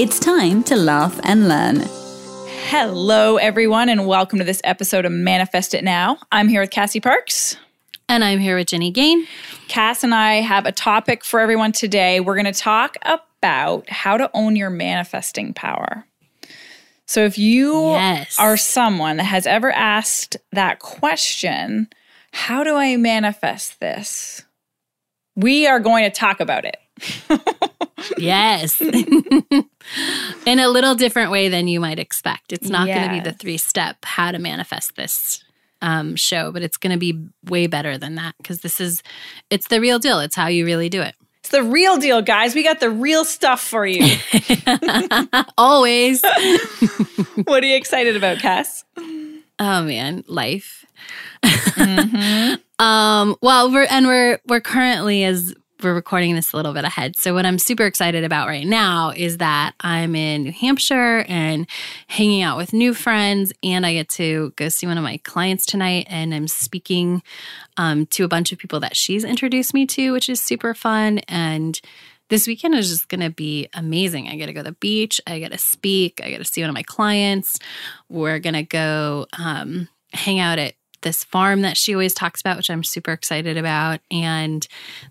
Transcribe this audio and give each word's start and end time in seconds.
It's 0.00 0.18
time 0.18 0.62
to 0.62 0.76
laugh 0.76 1.20
and 1.24 1.46
learn. 1.46 1.82
Hello, 2.70 3.36
everyone, 3.36 3.90
and 3.90 4.06
welcome 4.06 4.38
to 4.38 4.46
this 4.46 4.62
episode 4.64 5.04
of 5.04 5.12
Manifest 5.12 5.74
It 5.74 5.84
Now. 5.84 6.16
I'm 6.32 6.48
here 6.48 6.62
with 6.62 6.70
Cassie 6.70 7.00
Parks. 7.00 7.58
And 8.08 8.24
I'm 8.24 8.38
here 8.38 8.56
with 8.56 8.68
Jenny 8.68 8.90
Gain. 8.92 9.26
Cass 9.68 10.02
and 10.02 10.14
I 10.14 10.36
have 10.36 10.64
a 10.64 10.72
topic 10.72 11.22
for 11.22 11.38
everyone 11.38 11.72
today. 11.72 12.18
We're 12.18 12.34
going 12.34 12.50
to 12.50 12.58
talk 12.58 12.96
about 13.04 13.90
how 13.90 14.16
to 14.16 14.30
own 14.32 14.56
your 14.56 14.70
manifesting 14.70 15.52
power. 15.52 16.06
So, 17.04 17.26
if 17.26 17.36
you 17.36 17.90
Yes. 17.90 18.36
are 18.38 18.56
someone 18.56 19.18
that 19.18 19.24
has 19.24 19.46
ever 19.46 19.70
asked 19.70 20.38
that 20.52 20.78
question, 20.78 21.88
how 22.32 22.64
do 22.64 22.74
I 22.74 22.96
manifest 22.96 23.80
this? 23.80 24.46
We 25.36 25.66
are 25.66 25.78
going 25.78 26.04
to 26.04 26.10
talk 26.10 26.40
about 26.40 26.64
it. 26.64 26.78
Yes. 28.18 28.80
In 30.50 30.58
a 30.58 30.68
little 30.68 30.96
different 30.96 31.30
way 31.30 31.48
than 31.48 31.68
you 31.68 31.78
might 31.78 32.00
expect. 32.00 32.52
It's 32.52 32.68
not 32.68 32.88
going 32.88 33.08
to 33.08 33.14
be 33.14 33.20
the 33.20 33.32
three 33.32 33.56
step 33.56 34.04
how 34.04 34.32
to 34.32 34.38
manifest 34.40 34.96
this 34.96 35.44
um, 35.80 36.16
show, 36.16 36.50
but 36.50 36.62
it's 36.62 36.76
going 36.76 36.92
to 36.92 36.98
be 36.98 37.24
way 37.44 37.68
better 37.68 37.96
than 37.96 38.16
that 38.16 38.34
because 38.38 38.60
this 38.60 38.80
is, 38.80 39.04
it's 39.48 39.68
the 39.68 39.80
real 39.80 40.00
deal. 40.00 40.18
It's 40.18 40.34
how 40.34 40.48
you 40.48 40.64
really 40.64 40.88
do 40.88 41.02
it. 41.02 41.14
It's 41.38 41.50
the 41.50 41.62
real 41.62 41.98
deal, 41.98 42.20
guys. 42.20 42.56
We 42.56 42.64
got 42.64 42.80
the 42.80 42.90
real 42.90 43.24
stuff 43.24 43.60
for 43.60 43.86
you. 43.86 44.16
Always. 45.56 46.22
what 47.44 47.62
are 47.62 47.66
you 47.66 47.76
excited 47.76 48.16
about, 48.16 48.38
Cass? 48.40 48.84
Oh 48.96 49.82
man, 49.84 50.24
life. 50.26 50.84
um, 52.78 53.36
well, 53.40 53.72
we're 53.72 53.86
and 53.88 54.06
we're 54.06 54.40
we're 54.46 54.60
currently 54.60 55.24
as 55.24 55.54
we're 55.82 55.94
recording 55.94 56.34
this 56.34 56.52
a 56.52 56.56
little 56.56 56.72
bit 56.72 56.84
ahead. 56.84 57.16
So 57.16 57.34
what 57.34 57.46
I'm 57.46 57.58
super 57.58 57.84
excited 57.84 58.24
about 58.24 58.48
right 58.48 58.66
now 58.66 59.12
is 59.14 59.38
that 59.38 59.74
I'm 59.80 60.14
in 60.14 60.42
New 60.42 60.52
Hampshire 60.52 61.24
and 61.28 61.68
hanging 62.08 62.42
out 62.42 62.56
with 62.56 62.72
new 62.72 62.94
friends, 62.94 63.52
and 63.62 63.84
I 63.86 63.94
get 63.94 64.08
to 64.10 64.52
go 64.56 64.68
see 64.68 64.86
one 64.86 64.98
of 64.98 65.04
my 65.04 65.18
clients 65.18 65.66
tonight, 65.66 66.06
and 66.08 66.34
I'm 66.34 66.48
speaking 66.48 67.22
um, 67.76 68.06
to 68.06 68.24
a 68.24 68.28
bunch 68.28 68.52
of 68.52 68.58
people 68.58 68.80
that 68.80 68.96
she's 68.96 69.24
introduced 69.24 69.74
me 69.74 69.86
to, 69.86 70.12
which 70.12 70.28
is 70.28 70.40
super 70.40 70.74
fun 70.74 71.18
and. 71.28 71.80
This 72.28 72.46
weekend 72.46 72.76
is 72.76 72.88
just 72.88 73.08
going 73.08 73.22
to 73.22 73.30
be 73.30 73.68
amazing. 73.74 74.28
I 74.28 74.36
get 74.36 74.46
to 74.46 74.52
go 74.52 74.60
to 74.60 74.70
the 74.70 74.76
beach. 74.76 75.20
I 75.26 75.40
get 75.40 75.50
to 75.50 75.58
speak. 75.58 76.20
I 76.22 76.30
get 76.30 76.38
to 76.38 76.44
see 76.44 76.60
one 76.60 76.70
of 76.70 76.74
my 76.74 76.84
clients. 76.84 77.58
We're 78.08 78.38
going 78.38 78.54
to 78.54 78.62
go 78.62 79.26
um, 79.36 79.88
hang 80.12 80.38
out 80.38 80.60
at 80.60 80.74
this 81.02 81.24
farm 81.24 81.62
that 81.62 81.76
she 81.76 81.94
always 81.94 82.14
talks 82.14 82.40
about, 82.40 82.56
which 82.56 82.70
I'm 82.70 82.84
super 82.84 83.12
excited 83.12 83.56
about, 83.56 84.00
and 84.10 84.66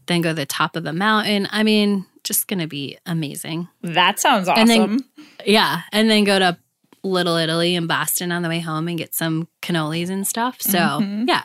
then 0.05 0.21
go 0.21 0.29
to 0.29 0.35
the 0.35 0.45
top 0.45 0.75
of 0.75 0.83
the 0.83 0.93
mountain. 0.93 1.47
I 1.51 1.63
mean, 1.63 2.05
just 2.23 2.47
going 2.47 2.59
to 2.59 2.67
be 2.67 2.97
amazing. 3.05 3.67
That 3.81 4.19
sounds 4.19 4.47
awesome. 4.47 4.61
And 4.61 4.69
then- 4.69 5.03
Yeah. 5.45 5.81
And 5.91 6.09
then 6.09 6.23
go 6.25 6.37
to 6.39 6.57
Little 7.03 7.37
Italy 7.37 7.75
in 7.75 7.87
Boston 7.87 8.31
on 8.31 8.41
the 8.41 8.49
way 8.49 8.59
home 8.59 8.87
and 8.87 8.97
get 8.97 9.15
some 9.15 9.47
cannolis 9.61 10.09
and 10.09 10.27
stuff. 10.27 10.61
So, 10.61 10.77
Mhm. 10.77 11.27
yeah. 11.27 11.43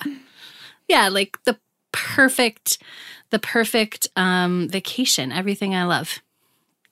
Yeah. 0.89 1.09
Like 1.09 1.39
the 1.45 1.59
perfect, 1.93 2.79
the 3.31 3.39
perfect 3.39 4.09
um, 4.17 4.69
vacation, 4.69 5.31
everything 5.33 5.75
I 5.75 5.85
love. 5.85 6.19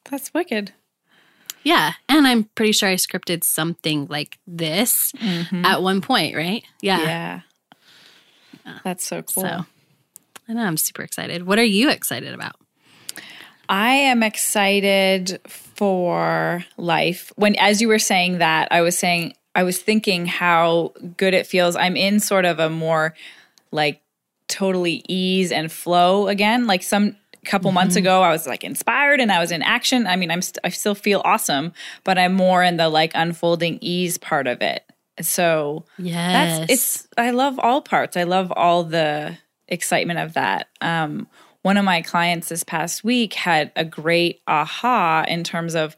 That's 0.09 0.32
wicked. 0.32 0.72
Yeah. 1.65 1.93
And 2.09 2.26
I'm 2.26 2.44
pretty 2.55 2.72
sure 2.72 2.88
I 2.88 2.94
scripted 2.94 3.44
something 3.44 4.06
like 4.09 4.38
this 4.47 5.12
at 5.53 5.82
one 5.82 6.00
point, 6.00 6.34
right? 6.37 6.65
Yeah. 6.81 7.00
Yeah. 7.03 7.41
That's 8.84 9.05
so 9.05 9.23
cool. 9.23 9.43
So 9.45 9.67
I 10.49 10.53
know 10.53 10.62
I'm 10.62 10.77
super 10.77 11.03
excited. 11.03 11.47
What 11.47 11.59
are 11.59 11.65
you 11.65 11.91
excited 11.91 12.34
about? 12.34 12.56
I 13.69 13.93
am 13.93 14.23
excited 14.23 15.41
for 15.47 16.65
life. 16.77 17.33
When 17.37 17.56
as 17.56 17.81
you 17.81 17.89
were 17.89 17.99
saying 17.99 18.39
that, 18.39 18.69
I 18.71 18.83
was 18.83 18.99
saying 18.99 19.34
I 19.55 19.62
was 19.62 19.78
thinking 19.78 20.27
how 20.27 20.93
good 21.17 21.34
it 21.34 21.47
feels. 21.47 21.77
I'm 21.77 21.97
in 21.97 22.21
sort 22.21 22.45
of 22.45 22.59
a 22.59 22.69
more 22.69 23.15
like 23.71 24.03
totally 24.49 25.03
ease 25.09 25.53
and 25.53 25.71
flow 25.71 26.29
again. 26.29 26.67
Like 26.67 26.83
some 26.83 27.17
couple 27.44 27.71
mm-hmm. 27.71 27.77
months 27.77 27.97
ago 27.97 28.23
I 28.23 28.31
was 28.31 28.47
like 28.47 28.62
inspired 28.62 29.21
and 29.21 29.33
I 29.33 29.41
was 29.41 29.50
in 29.50 29.62
action. 29.62 30.06
I 30.06 30.17
mean, 30.17 30.31
I'm 30.31 30.43
st- 30.43 30.59
I 30.65 30.69
still 30.69 30.94
feel 30.94 31.23
awesome, 31.25 31.73
but 32.05 32.19
I'm 32.19 32.34
more 32.34 32.62
in 32.62 32.77
the 32.77 32.89
like 32.89 33.12
unfolding 33.15 33.79
ease 33.81 34.19
part 34.19 34.47
of 34.47 34.62
it. 34.62 34.84
So 35.22 35.84
Yes. 35.99 36.59
that's 36.69 36.72
it's 36.72 37.09
i 37.16 37.31
love 37.31 37.59
all 37.59 37.83
parts 37.83 38.16
i 38.16 38.22
love 38.22 38.53
all 38.56 38.84
the 38.84 39.37
excitement 39.69 40.19
of 40.19 40.34
that 40.34 40.69
um 40.81 41.27
one 41.62 41.77
of 41.77 41.84
my 41.84 42.03
clients 42.03 42.49
this 42.49 42.65
past 42.65 43.05
week 43.05 43.34
had 43.34 43.71
a 43.77 43.84
great 43.84 44.41
aha 44.49 45.25
in 45.28 45.44
terms 45.44 45.75
of 45.75 45.97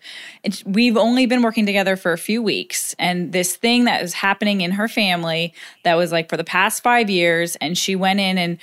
we've 0.66 0.96
only 0.96 1.24
been 1.26 1.42
working 1.42 1.64
together 1.66 1.96
for 1.96 2.12
a 2.12 2.18
few 2.18 2.42
weeks 2.42 2.94
and 2.98 3.32
this 3.32 3.56
thing 3.56 3.84
that 3.84 4.02
was 4.02 4.12
happening 4.12 4.60
in 4.60 4.72
her 4.72 4.88
family 4.88 5.54
that 5.82 5.94
was 5.94 6.12
like 6.12 6.28
for 6.28 6.36
the 6.36 6.44
past 6.44 6.82
five 6.82 7.08
years 7.08 7.56
and 7.56 7.78
she 7.78 7.96
went 7.96 8.20
in 8.20 8.36
and 8.36 8.58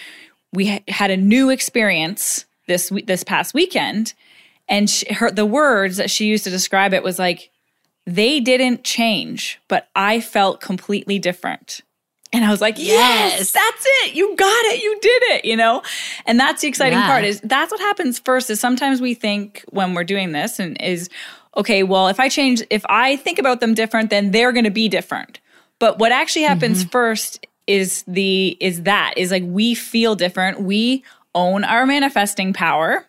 we 0.54 0.68
ha- 0.68 0.84
had 0.88 1.10
a 1.10 1.18
new 1.18 1.50
experience 1.50 2.46
this 2.68 2.92
this 3.06 3.24
past 3.24 3.54
weekend 3.54 4.14
and 4.70 4.90
she, 4.90 5.12
her 5.14 5.32
the 5.32 5.46
words 5.46 5.98
that 5.98 6.12
she 6.12 6.26
used 6.26 6.44
to 6.44 6.50
describe 6.50 6.94
it 6.94 7.04
was 7.04 7.18
like 7.18 7.50
they 8.06 8.40
didn't 8.40 8.84
change, 8.84 9.60
but 9.68 9.90
I 9.96 10.22
felt 10.22 10.62
completely 10.62 11.20
different. 11.20 11.82
And 12.34 12.46
I 12.46 12.50
was 12.50 12.62
like, 12.62 12.78
yes, 12.78 13.38
Yes. 13.38 13.52
that's 13.52 13.86
it. 14.04 14.16
You 14.16 14.36
got 14.36 14.66
it. 14.66 14.82
You 14.82 14.98
did 15.02 15.24
it, 15.34 15.46
you 15.46 15.58
know? 15.58 15.82
And 16.26 16.40
that's 16.40 16.62
the 16.62 16.68
exciting 16.68 16.98
Yeah. 16.98 17.08
part 17.08 17.26
is 17.26 17.42
that's 17.44 17.72
what 17.72 17.82
happens 17.82 18.20
first 18.20 18.50
is 18.50 18.60
sometimes 18.60 19.02
we 19.02 19.14
think 19.14 19.66
when 19.70 19.94
we're 19.94 20.06
doing 20.06 20.32
this 20.32 20.58
and 20.58 20.82
is 20.82 21.10
okay, 21.58 21.84
well, 21.84 22.08
if 22.08 22.20
I 22.20 22.30
change 22.30 22.64
if 22.70 22.86
I 22.88 23.18
think 23.18 23.38
about 23.38 23.60
them 23.60 23.74
different, 23.74 24.10
then 24.10 24.32
they're 24.32 24.54
going 24.54 24.64
to 24.64 24.72
be 24.72 24.88
different. 24.88 25.42
But 25.80 26.00
what 26.00 26.12
actually 26.14 26.44
happens 26.44 26.82
mm-hmm. 26.82 26.90
first 26.90 27.46
is 27.68 28.04
the 28.08 28.56
is 28.62 28.84
that 28.84 29.14
is 29.18 29.32
like 29.32 29.44
we 29.46 29.76
feel 29.76 30.16
different. 30.16 30.62
We 30.62 31.04
own 31.36 31.64
our 31.66 31.86
manifesting 31.86 32.54
power 32.54 33.08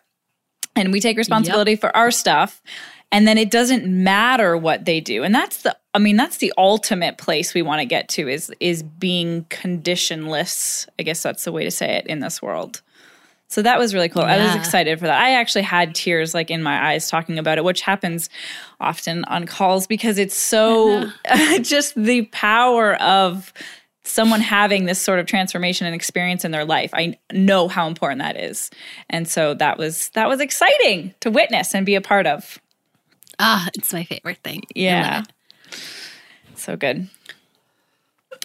and 0.75 0.91
we 0.91 0.99
take 0.99 1.17
responsibility 1.17 1.75
for 1.75 1.95
our 1.95 2.11
stuff 2.11 2.61
and 3.13 3.27
then 3.27 3.37
it 3.37 3.51
doesn't 3.51 3.85
matter 3.85 4.57
what 4.57 4.85
they 4.85 4.99
do. 4.99 5.23
And 5.23 5.33
that's 5.33 5.61
the 5.61 5.77
i 5.93 5.99
mean 5.99 6.17
that's 6.17 6.37
the 6.37 6.51
ultimate 6.57 7.19
place 7.19 7.53
we 7.53 7.61
want 7.61 7.79
to 7.79 7.85
get 7.85 8.09
to 8.09 8.27
is 8.27 8.51
is 8.59 8.81
being 8.81 9.45
conditionless 9.49 10.87
i 10.97 11.03
guess 11.03 11.21
that's 11.21 11.43
the 11.43 11.51
way 11.51 11.63
to 11.63 11.69
say 11.69 11.95
it 11.97 12.07
in 12.07 12.19
this 12.19 12.41
world. 12.41 12.81
So 13.49 13.61
that 13.61 13.77
was 13.77 13.93
really 13.93 14.09
cool. 14.09 14.23
I 14.23 14.43
was 14.43 14.55
excited 14.55 14.97
for 14.97 15.05
that. 15.05 15.21
I 15.21 15.35
actually 15.35 15.61
had 15.61 15.93
tears 15.93 16.33
like 16.33 16.49
in 16.49 16.63
my 16.63 16.89
eyes 16.89 17.07
talking 17.07 17.37
about 17.37 17.59
it 17.59 17.63
which 17.63 17.81
happens 17.81 18.29
often 18.79 19.23
on 19.25 19.45
calls 19.45 19.85
because 19.85 20.17
it's 20.17 20.35
so 20.35 21.03
uh-huh. 21.03 21.59
just 21.61 21.93
the 21.93 22.23
power 22.25 22.95
of 22.95 23.53
someone 24.05 24.41
having 24.41 24.85
this 24.85 25.01
sort 25.01 25.19
of 25.19 25.25
transformation 25.27 25.85
and 25.85 25.95
experience 25.95 26.43
in 26.43 26.51
their 26.51 26.65
life. 26.65 26.89
I 26.93 27.17
know 27.31 27.67
how 27.67 27.87
important 27.87 28.19
that 28.19 28.37
is. 28.37 28.69
And 29.09 29.27
so 29.27 29.53
that 29.55 29.77
was 29.77 30.09
that 30.09 30.27
was 30.27 30.41
exciting 30.41 31.13
to 31.21 31.29
witness 31.29 31.73
and 31.73 31.85
be 31.85 31.95
a 31.95 32.01
part 32.01 32.25
of 32.27 32.59
Ah, 33.39 33.69
it's 33.75 33.93
my 33.93 34.03
favorite 34.03 34.39
thing. 34.43 34.63
Yeah 34.75 35.23
so 36.63 36.75
good. 36.75 37.09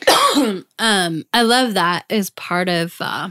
Um, 0.79 1.25
I 1.33 1.43
love 1.43 1.75
that 1.75 2.05
as 2.09 2.31
part 2.31 2.69
of. 2.69 2.95
Uh, 3.01 3.31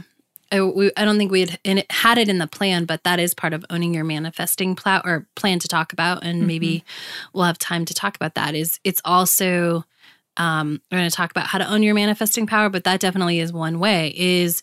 I, 0.52 0.60
we, 0.60 0.90
I 0.96 1.04
don't 1.04 1.16
think 1.16 1.30
we 1.30 1.40
had 1.40 1.58
it, 1.64 1.90
had 1.90 2.18
it 2.18 2.28
in 2.28 2.38
the 2.38 2.46
plan, 2.46 2.84
but 2.84 3.04
that 3.04 3.18
is 3.18 3.32
part 3.32 3.54
of 3.54 3.64
owning 3.70 3.94
your 3.94 4.04
manifesting 4.04 4.74
plow 4.76 5.00
or 5.04 5.26
plan 5.34 5.58
to 5.60 5.68
talk 5.68 5.92
about, 5.92 6.24
and 6.24 6.46
maybe 6.46 6.84
we'll 7.32 7.44
have 7.44 7.58
time 7.58 7.84
to 7.86 7.94
talk 7.94 8.16
about 8.16 8.34
that. 8.34 8.54
Is 8.54 8.78
it's 8.84 9.00
also 9.04 9.84
um, 10.36 10.82
we're 10.90 10.98
going 10.98 11.10
to 11.10 11.16
talk 11.16 11.30
about 11.30 11.46
how 11.46 11.58
to 11.58 11.70
own 11.70 11.82
your 11.82 11.94
manifesting 11.94 12.46
power, 12.46 12.68
but 12.68 12.84
that 12.84 13.00
definitely 13.00 13.40
is 13.40 13.52
one 13.52 13.78
way. 13.78 14.12
Is 14.14 14.60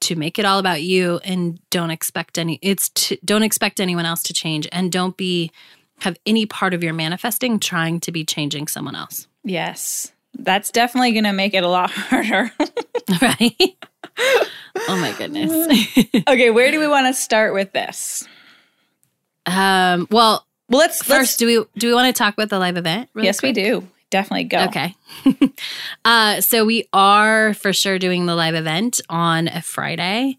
to 0.00 0.14
make 0.14 0.38
it 0.38 0.44
all 0.44 0.60
about 0.60 0.82
you 0.82 1.18
and 1.24 1.58
don't 1.70 1.90
expect 1.90 2.38
any 2.38 2.60
it's 2.62 2.88
to, 2.90 3.18
don't 3.24 3.42
expect 3.42 3.80
anyone 3.80 4.06
else 4.06 4.22
to 4.22 4.32
change 4.32 4.68
and 4.70 4.92
don't 4.92 5.16
be 5.16 5.50
have 6.00 6.16
any 6.26 6.46
part 6.46 6.74
of 6.74 6.82
your 6.82 6.92
manifesting 6.92 7.58
trying 7.58 8.00
to 8.00 8.12
be 8.12 8.24
changing 8.24 8.66
someone 8.68 8.94
else 8.94 9.26
yes 9.44 10.12
that's 10.40 10.70
definitely 10.70 11.12
going 11.12 11.24
to 11.24 11.32
make 11.32 11.54
it 11.54 11.64
a 11.64 11.68
lot 11.68 11.90
harder 11.94 12.52
right 13.22 13.76
oh 14.16 14.96
my 14.96 15.12
goodness 15.18 15.50
okay 16.28 16.50
where 16.50 16.70
do 16.70 16.78
we 16.78 16.86
want 16.88 17.06
to 17.06 17.14
start 17.14 17.52
with 17.54 17.72
this 17.72 18.26
um 19.46 20.06
well 20.10 20.44
Well, 20.68 20.80
let's 20.80 20.98
First, 20.98 21.08
let's, 21.10 21.36
do 21.36 21.46
we 21.46 21.80
do 21.80 21.88
we 21.88 21.94
want 21.94 22.14
to 22.14 22.18
talk 22.18 22.34
about 22.34 22.50
the 22.50 22.58
live 22.58 22.76
event? 22.76 23.08
really 23.14 23.26
yes, 23.26 23.42
we 23.42 23.52
do. 23.52 23.88
Definitely 24.10 24.44
go. 24.44 24.64
Okay. 24.64 24.94
uh, 26.04 26.40
so 26.40 26.64
we 26.64 26.86
are 26.92 27.54
for 27.54 27.72
sure 27.72 27.98
doing 27.98 28.26
the 28.26 28.34
live 28.34 28.54
event 28.54 29.00
on 29.08 29.48
a 29.48 29.60
Friday, 29.62 30.36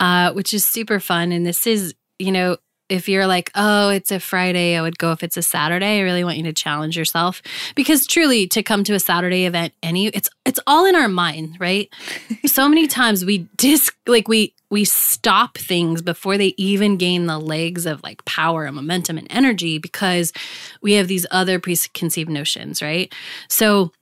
uh, 0.00 0.32
which 0.32 0.52
is 0.54 0.64
super 0.64 0.98
fun. 1.00 1.32
And 1.32 1.44
this 1.46 1.66
is, 1.66 1.94
you 2.18 2.30
know, 2.32 2.56
if 2.88 3.08
you're 3.08 3.26
like, 3.26 3.50
oh, 3.54 3.90
it's 3.90 4.10
a 4.10 4.20
Friday, 4.20 4.76
I 4.76 4.82
would 4.82 4.98
go 4.98 5.12
if 5.12 5.22
it's 5.22 5.36
a 5.36 5.42
Saturday. 5.42 5.98
I 5.98 6.02
really 6.02 6.24
want 6.24 6.38
you 6.38 6.44
to 6.44 6.52
challenge 6.52 6.96
yourself 6.96 7.42
because 7.74 8.06
truly 8.06 8.46
to 8.48 8.62
come 8.62 8.84
to 8.84 8.94
a 8.94 9.00
Saturday 9.00 9.44
event, 9.44 9.74
any 9.82 10.06
it's 10.06 10.28
it's 10.44 10.60
all 10.66 10.86
in 10.86 10.94
our 10.94 11.08
mind, 11.08 11.56
right? 11.60 11.92
so 12.46 12.68
many 12.68 12.86
times 12.86 13.24
we 13.24 13.48
dis 13.56 13.90
like 14.06 14.28
we 14.28 14.54
we 14.70 14.84
stop 14.84 15.56
things 15.56 16.02
before 16.02 16.36
they 16.36 16.54
even 16.56 16.96
gain 16.96 17.26
the 17.26 17.38
legs 17.38 17.86
of 17.86 18.02
like 18.02 18.24
power 18.24 18.64
and 18.64 18.76
momentum 18.76 19.18
and 19.18 19.26
energy 19.30 19.78
because 19.78 20.32
we 20.82 20.92
have 20.94 21.08
these 21.08 21.26
other 21.30 21.58
preconceived 21.58 22.30
notions, 22.30 22.82
right? 22.82 23.12
So 23.48 23.92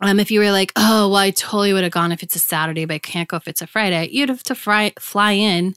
um, 0.00 0.18
if 0.18 0.30
you 0.30 0.40
were 0.40 0.50
like, 0.50 0.72
oh, 0.76 1.08
well, 1.08 1.16
I 1.16 1.30
totally 1.30 1.72
would 1.72 1.84
have 1.84 1.92
gone 1.92 2.12
if 2.12 2.22
it's 2.22 2.36
a 2.36 2.40
Saturday, 2.40 2.84
but 2.84 2.94
I 2.94 2.98
can't 2.98 3.28
go 3.28 3.36
if 3.36 3.46
it's 3.46 3.62
a 3.62 3.66
Friday, 3.66 4.08
you'd 4.10 4.28
have 4.28 4.42
to 4.44 4.54
fly, 4.54 4.92
fly 4.98 5.32
in 5.32 5.74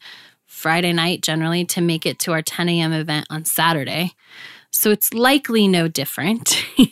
Friday 0.57 0.91
night 0.93 1.21
generally 1.21 1.63
to 1.65 1.81
make 1.81 2.05
it 2.05 2.17
to 2.19 2.31
our 2.31 2.41
10 2.41 2.67
a.m. 2.69 2.91
event 2.93 3.27
on 3.29 3.45
Saturday. 3.45 4.13
So 4.71 4.91
it's 4.91 5.13
likely 5.13 5.67
no 5.67 5.87
different. 5.87 6.63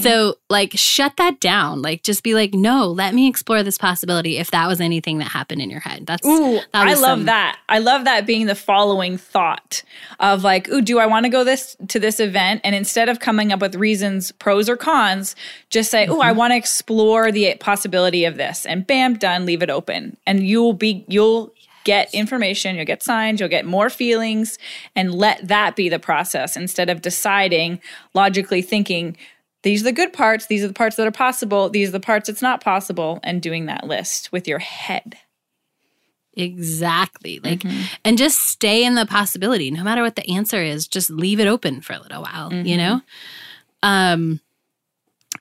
So, 0.00 0.36
like, 0.48 0.72
shut 0.74 1.16
that 1.16 1.40
down. 1.40 1.82
Like, 1.82 2.02
just 2.04 2.22
be 2.22 2.34
like, 2.34 2.54
no, 2.54 2.86
let 2.86 3.14
me 3.14 3.26
explore 3.28 3.62
this 3.64 3.78
possibility 3.78 4.36
if 4.38 4.50
that 4.52 4.68
was 4.68 4.80
anything 4.80 5.18
that 5.18 5.24
happened 5.28 5.60
in 5.60 5.70
your 5.70 5.80
head. 5.80 6.06
That's, 6.06 6.24
Ooh, 6.26 6.60
that 6.72 6.86
I 6.86 6.90
love 6.94 7.00
some- 7.02 7.24
that. 7.24 7.58
I 7.68 7.78
love 7.80 8.04
that 8.04 8.26
being 8.26 8.46
the 8.46 8.54
following 8.54 9.18
thought 9.18 9.82
of 10.20 10.44
like, 10.44 10.68
ooh, 10.68 10.80
do 10.82 10.98
I 11.00 11.06
want 11.06 11.24
to 11.24 11.30
go 11.30 11.42
this 11.42 11.76
to 11.88 11.98
this 11.98 12.20
event? 12.20 12.60
And 12.62 12.74
instead 12.76 13.08
of 13.08 13.18
coming 13.18 13.52
up 13.52 13.60
with 13.60 13.74
reasons, 13.74 14.30
pros 14.32 14.68
or 14.68 14.76
cons, 14.76 15.34
just 15.70 15.90
say, 15.90 16.06
ooh, 16.06 16.20
I 16.20 16.28
Mm-hmm. 16.28 16.38
want 16.38 16.52
to 16.52 16.56
explore 16.56 17.32
the 17.32 17.56
possibility 17.58 18.24
of 18.24 18.36
this. 18.36 18.66
And 18.66 18.86
bam, 18.86 19.14
done, 19.14 19.46
leave 19.46 19.62
it 19.62 19.70
open. 19.70 20.16
And 20.26 20.46
you'll 20.46 20.74
be 20.74 21.04
you'll 21.08 21.52
get 21.86 22.12
information, 22.12 22.76
you'll 22.76 22.84
get 22.84 23.02
signs, 23.02 23.40
you'll 23.40 23.48
get 23.48 23.64
more 23.64 23.88
feelings, 23.88 24.58
and 24.94 25.14
let 25.14 25.46
that 25.48 25.74
be 25.76 25.88
the 25.88 25.98
process 25.98 26.56
instead 26.56 26.90
of 26.90 27.00
deciding, 27.00 27.80
logically 28.12 28.60
thinking, 28.60 29.16
these 29.62 29.80
are 29.80 29.84
the 29.86 29.92
good 29.92 30.12
parts, 30.12 30.46
these 30.46 30.62
are 30.62 30.68
the 30.68 30.74
parts 30.74 30.96
that 30.96 31.06
are 31.06 31.10
possible, 31.12 31.70
these 31.70 31.88
are 31.88 31.92
the 31.98 32.00
parts 32.00 32.26
that's 32.28 32.42
not 32.42 32.62
possible, 32.62 33.20
and 33.22 33.40
doing 33.40 33.66
that 33.66 33.86
list 33.86 34.30
with 34.32 34.46
your 34.46 34.58
head. 34.58 35.16
Exactly. 36.34 37.40
Like, 37.42 37.60
Mm-hmm. 37.60 37.80
and 38.04 38.18
just 38.18 38.40
stay 38.40 38.84
in 38.84 38.94
the 38.94 39.06
possibility. 39.06 39.70
No 39.70 39.82
matter 39.82 40.02
what 40.02 40.16
the 40.16 40.28
answer 40.30 40.62
is, 40.62 40.86
just 40.86 41.08
leave 41.08 41.40
it 41.40 41.46
open 41.46 41.80
for 41.80 41.94
a 41.94 41.98
little 42.00 42.22
while, 42.22 42.50
Mm-hmm. 42.50 42.66
you 42.66 42.76
know? 42.76 43.00
Um, 43.82 44.40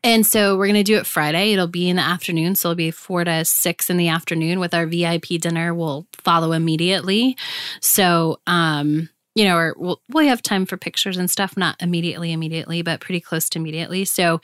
and 0.06 0.24
so 0.24 0.56
we're 0.56 0.68
going 0.68 0.76
to 0.76 0.84
do 0.84 0.98
it 0.98 1.08
Friday. 1.08 1.52
It'll 1.52 1.66
be 1.66 1.90
in 1.90 1.96
the 1.96 2.04
afternoon. 2.04 2.54
So 2.54 2.70
it'll 2.70 2.76
be 2.76 2.92
four 2.92 3.24
to 3.24 3.44
six 3.44 3.90
in 3.90 3.98
the 3.98 4.08
afternoon 4.08 4.60
with 4.60 4.76
our 4.76 4.86
VIP 4.86 5.40
dinner. 5.40 5.74
We'll 5.74 6.06
follow 6.14 6.52
immediately. 6.52 7.36
So, 7.82 8.40
um, 8.46 9.10
you 9.34 9.46
know, 9.46 9.58
or 9.58 9.74
we'll, 9.80 10.00
we'll 10.10 10.28
have 10.28 10.44
time 10.44 10.68
for 10.68 10.78
pictures 10.78 11.18
and 11.18 11.30
stuff, 11.30 11.58
not 11.58 11.76
immediately, 11.82 12.34
immediately, 12.34 12.84
but 12.84 13.00
pretty 13.00 13.20
close 13.20 13.50
to 13.50 13.60
immediately. 13.60 14.06
So 14.06 14.42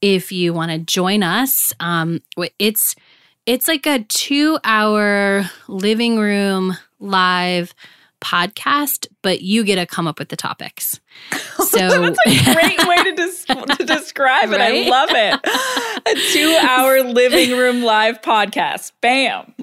if 0.00 0.32
you 0.32 0.54
want 0.54 0.72
to 0.72 0.78
join 0.78 1.22
us, 1.22 1.74
um, 1.78 2.22
it's, 2.58 2.96
it's 3.44 3.68
like 3.68 3.84
a 3.84 4.04
two 4.04 4.58
hour 4.64 5.44
living 5.68 6.18
room 6.18 6.74
live 7.00 7.74
podcast, 8.22 9.06
but 9.22 9.42
you 9.42 9.64
get 9.64 9.76
to 9.76 9.86
come 9.86 10.06
up 10.06 10.18
with 10.18 10.28
the 10.28 10.36
topics. 10.36 11.00
So 11.58 12.04
it's 12.04 12.18
a 12.26 12.52
Great 12.54 12.86
way 12.86 12.96
to, 12.96 13.12
des- 13.16 13.76
to 13.76 13.84
describe 13.84 14.50
it. 14.52 14.60
I 14.60 14.88
love 14.88 15.08
it. 15.12 15.40
A 16.06 16.32
two 16.32 16.58
hour 16.68 17.02
living 17.02 17.56
room 17.56 17.82
live 17.82 18.20
podcast. 18.20 18.92
Bam. 19.00 19.54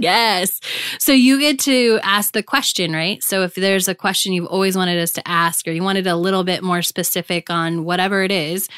Yes. 0.00 0.60
So 0.98 1.12
you 1.12 1.38
get 1.38 1.58
to 1.60 1.98
ask 2.02 2.32
the 2.32 2.42
question, 2.42 2.92
right? 2.92 3.22
So 3.22 3.42
if 3.42 3.54
there's 3.54 3.88
a 3.88 3.94
question 3.94 4.32
you've 4.34 4.46
always 4.46 4.76
wanted 4.76 4.98
us 4.98 5.12
to 5.12 5.26
ask, 5.26 5.66
or 5.66 5.70
you 5.70 5.82
wanted 5.82 6.06
a 6.06 6.16
little 6.16 6.44
bit 6.44 6.62
more 6.62 6.82
specific 6.82 7.48
on 7.48 7.84
whatever 7.84 8.22
it 8.22 8.32
is, 8.32 8.68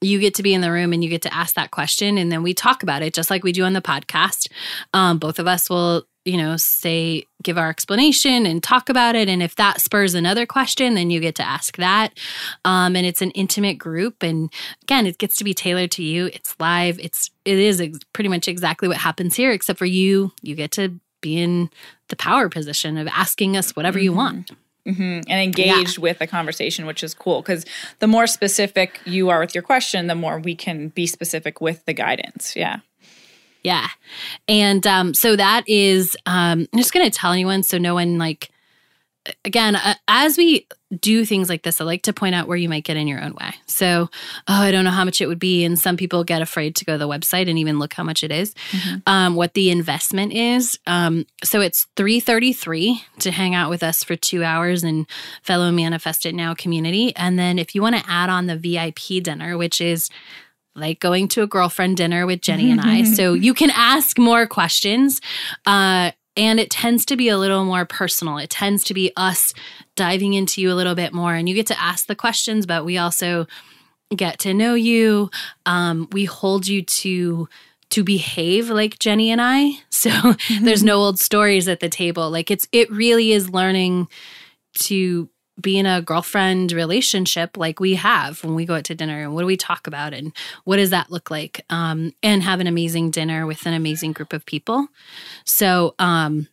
you 0.00 0.18
get 0.18 0.34
to 0.34 0.42
be 0.42 0.54
in 0.54 0.60
the 0.60 0.72
room 0.72 0.92
and 0.92 1.04
you 1.04 1.10
get 1.10 1.22
to 1.22 1.34
ask 1.34 1.54
that 1.54 1.70
question. 1.70 2.18
And 2.18 2.32
then 2.32 2.42
we 2.42 2.54
talk 2.54 2.82
about 2.82 3.02
it 3.02 3.14
just 3.14 3.30
like 3.30 3.44
we 3.44 3.52
do 3.52 3.64
on 3.64 3.72
the 3.72 3.82
podcast. 3.82 4.48
Um, 4.92 5.18
both 5.18 5.38
of 5.38 5.46
us 5.46 5.70
will, 5.70 6.04
you 6.24 6.36
know, 6.36 6.56
say, 6.56 7.26
give 7.42 7.58
our 7.58 7.68
explanation 7.68 8.46
and 8.46 8.62
talk 8.62 8.88
about 8.88 9.16
it. 9.16 9.28
And 9.28 9.42
if 9.42 9.56
that 9.56 9.80
spurs 9.80 10.14
another 10.14 10.46
question, 10.46 10.94
then 10.94 11.10
you 11.10 11.20
get 11.20 11.34
to 11.36 11.42
ask 11.42 11.76
that. 11.78 12.18
Um, 12.64 12.94
and 12.94 13.04
it's 13.04 13.22
an 13.22 13.32
intimate 13.32 13.78
group. 13.78 14.22
And 14.22 14.52
again, 14.82 15.06
it 15.06 15.18
gets 15.18 15.36
to 15.36 15.44
be 15.44 15.54
tailored 15.54 15.90
to 15.92 16.02
you. 16.02 16.26
It's 16.26 16.54
live. 16.60 16.98
It's, 17.00 17.30
it 17.44 17.58
is 17.58 17.80
ex- 17.80 17.98
pretty 18.12 18.28
much 18.28 18.46
exactly 18.46 18.88
what 18.88 18.98
happens 18.98 19.34
here, 19.34 19.50
except 19.50 19.78
for 19.78 19.86
you, 19.86 20.32
you 20.42 20.54
get 20.54 20.70
to 20.72 21.00
be 21.20 21.40
in 21.40 21.70
the 22.08 22.16
power 22.16 22.48
position 22.48 22.98
of 22.98 23.08
asking 23.08 23.56
us 23.56 23.74
whatever 23.74 23.98
you 23.98 24.12
want. 24.12 24.52
and 25.28 25.40
engaged 25.40 25.98
with 25.98 26.18
the 26.18 26.26
conversation, 26.26 26.86
which 26.86 27.04
is 27.04 27.14
cool 27.14 27.40
because 27.40 27.64
the 28.00 28.08
more 28.08 28.26
specific 28.26 29.00
you 29.04 29.28
are 29.28 29.38
with 29.38 29.54
your 29.54 29.62
question, 29.62 30.08
the 30.08 30.14
more 30.16 30.40
we 30.40 30.56
can 30.56 30.88
be 30.88 31.06
specific 31.06 31.60
with 31.60 31.84
the 31.84 31.92
guidance. 31.92 32.56
Yeah. 32.56 32.80
Yeah. 33.62 33.88
And 34.48 34.86
um, 34.86 35.14
so 35.14 35.36
that 35.36 35.64
is, 35.68 36.16
um, 36.26 36.66
I'm 36.72 36.78
just 36.78 36.92
going 36.92 37.08
to 37.08 37.16
tell 37.16 37.32
anyone 37.32 37.62
so 37.62 37.78
no 37.78 37.94
one, 37.94 38.18
like, 38.18 38.50
again, 39.44 39.76
uh, 39.76 39.94
as 40.08 40.36
we 40.36 40.66
do 41.00 41.24
things 41.24 41.48
like 41.48 41.62
this, 41.62 41.80
I 41.80 41.84
like 41.84 42.02
to 42.02 42.12
point 42.12 42.34
out 42.34 42.48
where 42.48 42.56
you 42.56 42.68
might 42.68 42.84
get 42.84 42.96
in 42.96 43.06
your 43.06 43.22
own 43.22 43.34
way. 43.34 43.54
So, 43.66 44.10
oh, 44.48 44.62
I 44.62 44.70
don't 44.70 44.84
know 44.84 44.90
how 44.90 45.04
much 45.04 45.20
it 45.20 45.26
would 45.26 45.38
be. 45.38 45.64
And 45.64 45.78
some 45.78 45.96
people 45.96 46.24
get 46.24 46.42
afraid 46.42 46.76
to 46.76 46.84
go 46.84 46.94
to 46.94 46.98
the 46.98 47.08
website 47.08 47.48
and 47.48 47.58
even 47.58 47.78
look 47.78 47.94
how 47.94 48.02
much 48.02 48.22
it 48.22 48.32
is, 48.32 48.54
um, 49.06 49.34
what 49.34 49.54
the 49.54 49.70
investment 49.70 50.32
is. 50.32 50.78
Um, 50.86 51.26
so 51.44 51.60
it's 51.60 51.86
333 51.96 53.02
to 53.20 53.30
hang 53.30 53.54
out 53.54 53.70
with 53.70 53.82
us 53.82 54.04
for 54.04 54.16
two 54.16 54.44
hours 54.44 54.84
in 54.84 55.06
fellow 55.42 55.70
Manifest 55.70 56.26
It 56.26 56.34
Now 56.34 56.54
community. 56.54 57.14
And 57.16 57.38
then 57.38 57.58
if 57.58 57.74
you 57.74 57.82
want 57.82 57.96
to 57.96 58.04
add 58.10 58.28
on 58.28 58.46
the 58.46 58.56
VIP 58.56 59.22
dinner, 59.22 59.56
which 59.56 59.80
is 59.80 60.10
like 60.74 61.00
going 61.00 61.28
to 61.28 61.42
a 61.42 61.46
girlfriend 61.46 61.96
dinner 61.96 62.26
with 62.26 62.40
Jenny 62.40 62.70
and 62.70 62.80
I. 62.80 63.04
So 63.04 63.34
you 63.34 63.54
can 63.54 63.70
ask 63.70 64.18
more 64.18 64.46
questions. 64.46 65.20
Uh, 65.66 66.12
and 66.36 66.58
it 66.58 66.70
tends 66.70 67.04
to 67.06 67.16
be 67.16 67.28
a 67.28 67.36
little 67.36 67.64
more 67.64 67.84
personal. 67.84 68.38
It 68.38 68.48
tends 68.48 68.84
to 68.84 68.94
be 68.94 69.12
us 69.16 69.52
diving 69.96 70.32
into 70.32 70.62
you 70.62 70.72
a 70.72 70.74
little 70.74 70.94
bit 70.94 71.12
more. 71.12 71.34
And 71.34 71.48
you 71.48 71.54
get 71.54 71.66
to 71.66 71.80
ask 71.80 72.06
the 72.06 72.14
questions, 72.14 72.64
but 72.64 72.84
we 72.84 72.96
also 72.96 73.46
get 74.14 74.38
to 74.40 74.54
know 74.54 74.74
you. 74.74 75.30
Um, 75.66 76.08
we 76.12 76.24
hold 76.24 76.66
you 76.66 76.82
to 76.82 77.48
to 77.90 78.02
behave 78.02 78.70
like 78.70 78.98
Jenny 78.98 79.30
and 79.30 79.40
I. 79.42 79.72
So 79.90 80.10
there's 80.62 80.82
no 80.82 80.96
old 80.96 81.20
stories 81.20 81.68
at 81.68 81.80
the 81.80 81.90
table. 81.90 82.30
Like 82.30 82.50
it's 82.50 82.66
it 82.72 82.90
really 82.90 83.32
is 83.32 83.50
learning 83.50 84.08
to 84.74 85.28
be 85.62 85.78
in 85.78 85.86
a 85.86 86.02
girlfriend 86.02 86.72
relationship 86.72 87.56
like 87.56 87.80
we 87.80 87.94
have 87.94 88.42
when 88.44 88.54
we 88.54 88.64
go 88.64 88.74
out 88.74 88.84
to 88.84 88.94
dinner 88.94 89.22
and 89.22 89.34
what 89.34 89.40
do 89.40 89.46
we 89.46 89.56
talk 89.56 89.86
about 89.86 90.12
and 90.12 90.32
what 90.64 90.76
does 90.76 90.90
that 90.90 91.10
look 91.10 91.30
like 91.30 91.64
um, 91.70 92.12
and 92.22 92.42
have 92.42 92.60
an 92.60 92.66
amazing 92.66 93.10
dinner 93.10 93.46
with 93.46 93.64
an 93.66 93.74
amazing 93.74 94.12
group 94.12 94.32
of 94.32 94.44
people 94.44 94.88
so 95.44 95.94
um, 95.98 96.48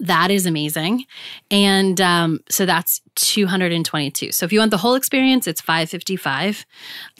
that 0.00 0.30
is 0.30 0.46
amazing 0.46 1.04
and 1.50 2.00
um, 2.00 2.40
so 2.48 2.66
that's 2.66 3.00
222 3.16 4.32
so 4.32 4.44
if 4.44 4.52
you 4.52 4.58
want 4.58 4.70
the 4.70 4.78
whole 4.78 4.94
experience 4.94 5.46
it's 5.46 5.60
555 5.60 6.66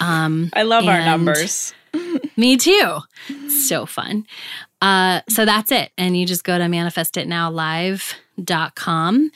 um, 0.01 0.51
I 0.53 0.63
love 0.63 0.87
our 0.87 1.01
numbers. 1.01 1.73
me 2.37 2.57
too. 2.57 2.99
So 3.49 3.87
fun. 3.87 4.27
Uh, 4.81 5.21
so 5.29 5.45
that's 5.45 5.73
it. 5.73 5.93
And 5.97 6.17
you 6.17 6.27
just 6.27 6.45
go 6.45 6.59
to 6.59 6.65
manifestitnowlive.com 8.39 9.31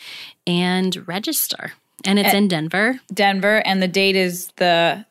and 0.46 1.08
register. 1.08 1.72
And 2.04 2.18
it's 2.18 2.32
in 2.32 2.48
Denver. 2.48 2.98
Denver, 3.12 3.58
and 3.66 3.82
the 3.82 3.88
date 3.88 4.16
is 4.16 4.48
the 4.56 5.04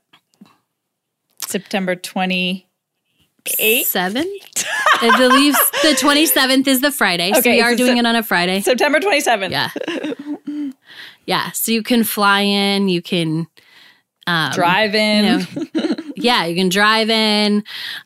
September 1.45 1.95
28th. 1.95 2.63
Seven? 3.83 4.39
I 5.01 5.15
believe 5.17 5.53
the 5.83 5.95
27th 5.99 6.67
is 6.67 6.81
the 6.81 6.91
Friday. 6.91 7.31
so 7.33 7.41
we 7.49 7.61
are 7.61 7.75
doing 7.75 7.91
Sep- 7.97 7.99
it 7.99 8.05
on 8.07 8.15
a 8.15 8.23
Friday. 8.23 8.61
September 8.61 8.99
27th. 8.99 9.51
Yeah. 9.51 10.71
Yeah. 11.25 11.51
So 11.51 11.71
you 11.71 11.83
can 11.83 12.03
fly 12.03 12.41
in, 12.41 12.89
you 12.89 13.03
can 13.03 13.47
um, 14.25 14.51
Drive 14.51 14.95
in. 14.95 15.39
you 15.55 15.67
know, 15.73 15.95
yeah, 16.23 16.45
you 16.45 16.55
can 16.55 16.69
drive 16.69 17.09
in. 17.09 17.59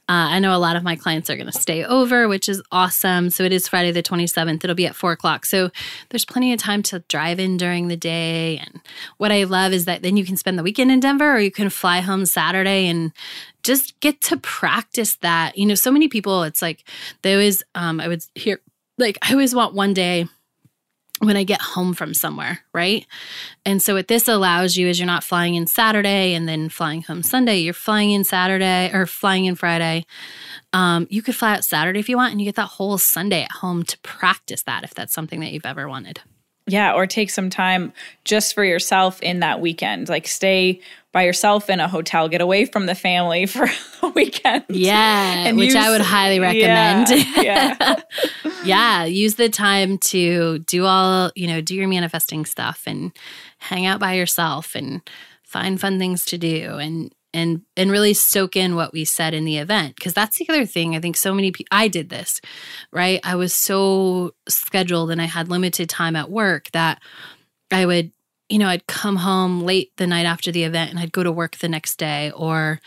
Uh, 0.07 0.35
I 0.35 0.39
know 0.39 0.55
a 0.55 0.59
lot 0.59 0.75
of 0.75 0.83
my 0.83 0.95
clients 0.95 1.29
are 1.29 1.35
going 1.35 1.51
to 1.51 1.59
stay 1.59 1.83
over, 1.83 2.27
which 2.27 2.47
is 2.47 2.61
awesome. 2.71 3.29
So 3.29 3.43
it 3.43 3.53
is 3.53 3.67
Friday 3.67 3.91
the 3.91 4.03
27th. 4.03 4.63
It'll 4.63 4.75
be 4.75 4.85
at 4.85 4.95
four 4.95 5.11
o'clock. 5.11 5.45
So 5.45 5.69
there's 6.09 6.25
plenty 6.25 6.53
of 6.53 6.59
time 6.59 6.83
to 6.83 6.99
drive 7.09 7.39
in 7.39 7.57
during 7.57 7.87
the 7.87 7.97
day. 7.97 8.57
And 8.59 8.81
what 9.17 9.31
I 9.31 9.43
love 9.43 9.73
is 9.73 9.85
that 9.85 10.03
then 10.03 10.17
you 10.17 10.25
can 10.25 10.37
spend 10.37 10.57
the 10.57 10.63
weekend 10.63 10.91
in 10.91 10.99
Denver 10.99 11.35
or 11.35 11.39
you 11.39 11.51
can 11.51 11.69
fly 11.69 11.99
home 11.99 12.25
Saturday 12.25 12.87
and 12.87 13.11
just 13.63 13.99
get 13.99 14.21
to 14.21 14.37
practice 14.37 15.15
that. 15.17 15.57
You 15.57 15.65
know, 15.65 15.75
so 15.75 15.91
many 15.91 16.07
people, 16.07 16.43
it's 16.43 16.61
like 16.61 16.83
they 17.21 17.33
always, 17.33 17.63
um, 17.75 17.99
I 17.99 18.07
would 18.07 18.23
hear, 18.35 18.61
like, 18.97 19.17
I 19.21 19.31
always 19.31 19.55
want 19.55 19.73
one 19.73 19.93
day 19.93 20.27
when 21.25 21.37
I 21.37 21.43
get 21.43 21.61
home 21.61 21.93
from 21.93 22.13
somewhere, 22.13 22.59
right? 22.73 23.05
And 23.65 23.81
so 23.81 23.95
what 23.95 24.07
this 24.07 24.27
allows 24.27 24.77
you 24.77 24.87
is 24.87 24.99
you're 24.99 25.05
not 25.05 25.23
flying 25.23 25.55
in 25.55 25.67
Saturday 25.67 26.33
and 26.33 26.47
then 26.47 26.69
flying 26.69 27.01
home 27.01 27.23
Sunday. 27.23 27.57
You're 27.57 27.73
flying 27.73 28.11
in 28.11 28.23
Saturday 28.23 28.91
or 28.93 29.05
flying 29.05 29.45
in 29.45 29.55
Friday. 29.55 30.05
Um, 30.73 31.07
you 31.09 31.21
could 31.21 31.35
fly 31.35 31.53
out 31.53 31.65
Saturday 31.65 31.99
if 31.99 32.09
you 32.09 32.17
want, 32.17 32.31
and 32.31 32.41
you 32.41 32.45
get 32.45 32.55
that 32.55 32.67
whole 32.67 32.97
Sunday 32.97 33.43
at 33.43 33.51
home 33.51 33.83
to 33.83 33.97
practice 33.99 34.63
that 34.63 34.83
if 34.83 34.93
that's 34.93 35.13
something 35.13 35.39
that 35.41 35.51
you've 35.51 35.65
ever 35.65 35.87
wanted. 35.87 36.21
Yeah, 36.65 36.93
or 36.93 37.05
take 37.07 37.29
some 37.29 37.49
time 37.49 37.91
just 38.23 38.53
for 38.53 38.63
yourself 38.63 39.21
in 39.21 39.41
that 39.41 39.59
weekend. 39.59 40.07
Like 40.07 40.27
stay 40.27 40.79
by 41.11 41.23
yourself 41.23 41.69
in 41.69 41.79
a 41.79 41.87
hotel, 41.87 42.27
get 42.27 42.41
away 42.41 42.65
from 42.65 42.85
the 42.85 42.95
family 42.95 43.45
for 43.47 43.67
a 44.01 44.07
weekend. 44.09 44.65
Yeah, 44.69 45.51
which 45.51 45.67
use, 45.67 45.75
I 45.75 45.89
would 45.89 46.01
highly 46.01 46.39
recommend. 46.39 47.09
Yeah, 47.09 47.75
yeah. 47.79 47.95
yeah, 48.65 49.03
use 49.05 49.35
the 49.35 49.49
time 49.49 49.97
to 49.99 50.59
do 50.59 50.85
all, 50.85 51.31
you 51.35 51.47
know, 51.47 51.61
do 51.61 51.75
your 51.75 51.87
manifesting 51.87 52.45
stuff 52.45 52.83
and 52.85 53.11
hang 53.59 53.85
out 53.85 53.99
by 53.99 54.13
yourself 54.13 54.75
and 54.75 55.01
find 55.43 55.79
fun 55.79 55.99
things 55.99 56.25
to 56.25 56.37
do 56.37 56.77
and 56.77 57.13
and 57.33 57.61
and 57.75 57.91
really 57.91 58.13
soak 58.13 58.55
in 58.55 58.75
what 58.75 58.93
we 58.93 59.05
said 59.05 59.33
in 59.33 59.45
the 59.45 59.57
event. 59.57 59.95
Because 59.95 60.13
that's 60.13 60.37
the 60.37 60.47
other 60.49 60.65
thing 60.65 60.95
i 60.95 60.99
think 60.99 61.17
so 61.17 61.33
many 61.33 61.51
people 61.51 61.69
i 61.71 61.87
did 61.87 62.09
this 62.09 62.41
right? 62.91 63.19
I 63.23 63.35
was 63.35 63.53
so 63.53 64.35
scheduled 64.47 65.11
and 65.11 65.21
i 65.21 65.25
had 65.25 65.49
limited 65.49 65.89
time 65.89 66.15
at 66.15 66.29
work 66.29 66.69
that 66.71 67.01
i 67.71 67.85
would 67.85 68.11
you 68.49 68.59
know 68.59 68.67
i'd 68.67 68.87
come 68.87 69.17
home 69.17 69.61
late 69.61 69.91
the 69.97 70.07
night 70.07 70.25
after 70.25 70.51
the 70.51 70.63
event 70.63 70.91
and 70.91 70.99
i'd 70.99 71.11
go 71.11 71.23
to 71.23 71.31
work 71.31 71.57
the 71.57 71.69
next 71.69 71.95
day 71.95 72.31
or 72.31 72.79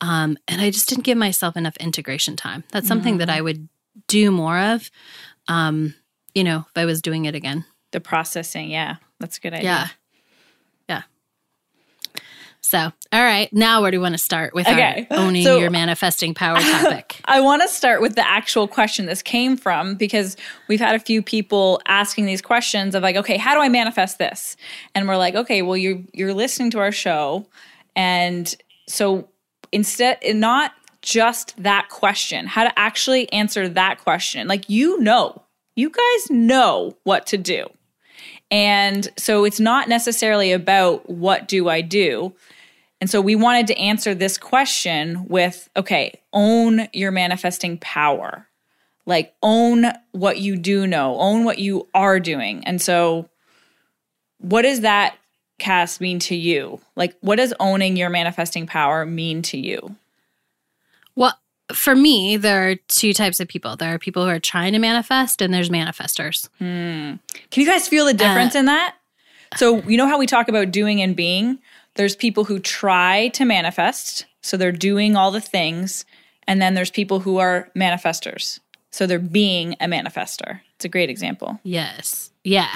um, 0.00 0.38
and 0.48 0.60
i 0.60 0.70
just 0.70 0.88
didn't 0.88 1.04
give 1.04 1.18
myself 1.18 1.56
enough 1.56 1.76
integration 1.76 2.36
time. 2.36 2.64
That's 2.72 2.88
something 2.88 3.14
mm-hmm. 3.14 3.18
that 3.26 3.30
i 3.30 3.40
would 3.40 3.68
do 4.06 4.30
more 4.30 4.58
of 4.58 4.90
um, 5.48 5.94
you 6.34 6.44
know 6.44 6.64
if 6.68 6.76
i 6.76 6.84
was 6.84 7.02
doing 7.02 7.24
it 7.26 7.34
again. 7.34 7.64
The 7.92 8.00
processing 8.00 8.70
yeah. 8.70 8.96
That's 9.18 9.36
a 9.36 9.40
good 9.40 9.52
idea. 9.52 9.64
yeah 9.64 9.88
so, 12.70 12.78
all 13.12 13.20
right, 13.20 13.52
now 13.52 13.82
where 13.82 13.90
do 13.90 13.96
you 13.96 14.00
want 14.00 14.14
to 14.14 14.18
start 14.18 14.54
with 14.54 14.68
okay. 14.68 15.04
owning 15.10 15.42
so, 15.42 15.58
your 15.58 15.70
manifesting 15.70 16.34
power 16.34 16.56
topic? 16.60 17.20
I 17.24 17.40
want 17.40 17.62
to 17.62 17.68
start 17.68 18.00
with 18.00 18.14
the 18.14 18.24
actual 18.24 18.68
question 18.68 19.06
this 19.06 19.22
came 19.22 19.56
from 19.56 19.96
because 19.96 20.36
we've 20.68 20.78
had 20.78 20.94
a 20.94 21.00
few 21.00 21.20
people 21.20 21.80
asking 21.86 22.26
these 22.26 22.40
questions 22.40 22.94
of 22.94 23.02
like, 23.02 23.16
okay, 23.16 23.38
how 23.38 23.54
do 23.54 23.60
I 23.60 23.68
manifest 23.68 24.18
this? 24.18 24.56
And 24.94 25.08
we're 25.08 25.16
like, 25.16 25.34
okay, 25.34 25.62
well, 25.62 25.76
you're 25.76 25.98
you're 26.12 26.32
listening 26.32 26.70
to 26.70 26.78
our 26.78 26.92
show, 26.92 27.44
and 27.96 28.54
so 28.86 29.28
instead, 29.72 30.18
not 30.36 30.72
just 31.02 31.60
that 31.60 31.88
question, 31.88 32.46
how 32.46 32.62
to 32.62 32.78
actually 32.78 33.32
answer 33.32 33.68
that 33.68 33.98
question. 33.98 34.46
Like 34.46 34.70
you 34.70 35.00
know, 35.00 35.42
you 35.74 35.90
guys 35.90 36.30
know 36.30 36.96
what 37.02 37.26
to 37.26 37.36
do. 37.36 37.66
And 38.52 39.08
so 39.16 39.44
it's 39.44 39.58
not 39.58 39.88
necessarily 39.88 40.52
about 40.52 41.10
what 41.10 41.48
do 41.48 41.68
I 41.68 41.80
do. 41.80 42.32
And 43.00 43.08
so 43.08 43.20
we 43.20 43.34
wanted 43.34 43.66
to 43.68 43.78
answer 43.78 44.14
this 44.14 44.36
question 44.36 45.26
with 45.28 45.68
okay, 45.76 46.20
own 46.32 46.88
your 46.92 47.10
manifesting 47.10 47.78
power. 47.78 48.46
Like 49.06 49.34
own 49.42 49.86
what 50.12 50.38
you 50.38 50.56
do 50.56 50.86
know, 50.86 51.18
own 51.18 51.44
what 51.44 51.58
you 51.58 51.88
are 51.94 52.20
doing. 52.20 52.62
And 52.66 52.80
so 52.80 53.28
what 54.38 54.62
does 54.62 54.82
that 54.82 55.16
Cass 55.58 56.00
mean 56.00 56.18
to 56.20 56.34
you? 56.34 56.80
Like 56.96 57.16
what 57.20 57.36
does 57.36 57.52
owning 57.60 57.96
your 57.96 58.10
manifesting 58.10 58.66
power 58.66 59.04
mean 59.06 59.42
to 59.42 59.58
you? 59.58 59.96
Well, 61.16 61.38
for 61.72 61.94
me, 61.94 62.36
there 62.36 62.68
are 62.68 62.74
two 62.88 63.12
types 63.12 63.40
of 63.40 63.48
people. 63.48 63.76
There 63.76 63.94
are 63.94 63.98
people 63.98 64.24
who 64.24 64.30
are 64.30 64.40
trying 64.40 64.72
to 64.72 64.78
manifest, 64.78 65.40
and 65.40 65.52
there's 65.52 65.70
manifestors. 65.70 66.48
Hmm. 66.58 67.16
Can 67.50 67.62
you 67.62 67.66
guys 67.66 67.88
feel 67.88 68.06
the 68.06 68.14
difference 68.14 68.54
uh, 68.54 68.60
in 68.60 68.64
that? 68.66 68.96
So, 69.56 69.82
you 69.82 69.96
know 69.96 70.06
how 70.06 70.18
we 70.18 70.26
talk 70.26 70.48
about 70.48 70.70
doing 70.70 71.02
and 71.02 71.14
being? 71.14 71.58
There's 71.96 72.16
people 72.16 72.44
who 72.44 72.58
try 72.58 73.28
to 73.28 73.44
manifest, 73.44 74.26
so 74.42 74.56
they're 74.56 74.72
doing 74.72 75.16
all 75.16 75.30
the 75.30 75.40
things. 75.40 76.04
And 76.46 76.60
then 76.60 76.74
there's 76.74 76.90
people 76.90 77.20
who 77.20 77.38
are 77.38 77.70
manifestors. 77.76 78.58
So 78.90 79.06
they're 79.06 79.18
being 79.18 79.74
a 79.80 79.86
manifester. 79.86 80.60
It's 80.74 80.84
a 80.84 80.88
great 80.88 81.10
example. 81.10 81.60
Yes. 81.62 82.32
Yeah. 82.42 82.74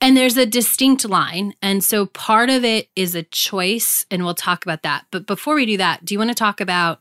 And 0.00 0.16
there's 0.16 0.36
a 0.36 0.46
distinct 0.46 1.04
line. 1.04 1.52
And 1.60 1.82
so 1.82 2.06
part 2.06 2.48
of 2.48 2.64
it 2.64 2.88
is 2.96 3.14
a 3.14 3.24
choice, 3.24 4.06
and 4.10 4.24
we'll 4.24 4.34
talk 4.34 4.64
about 4.64 4.82
that. 4.82 5.04
But 5.10 5.26
before 5.26 5.54
we 5.54 5.66
do 5.66 5.76
that, 5.78 6.04
do 6.04 6.14
you 6.14 6.18
want 6.18 6.30
to 6.30 6.34
talk 6.34 6.60
about? 6.60 7.00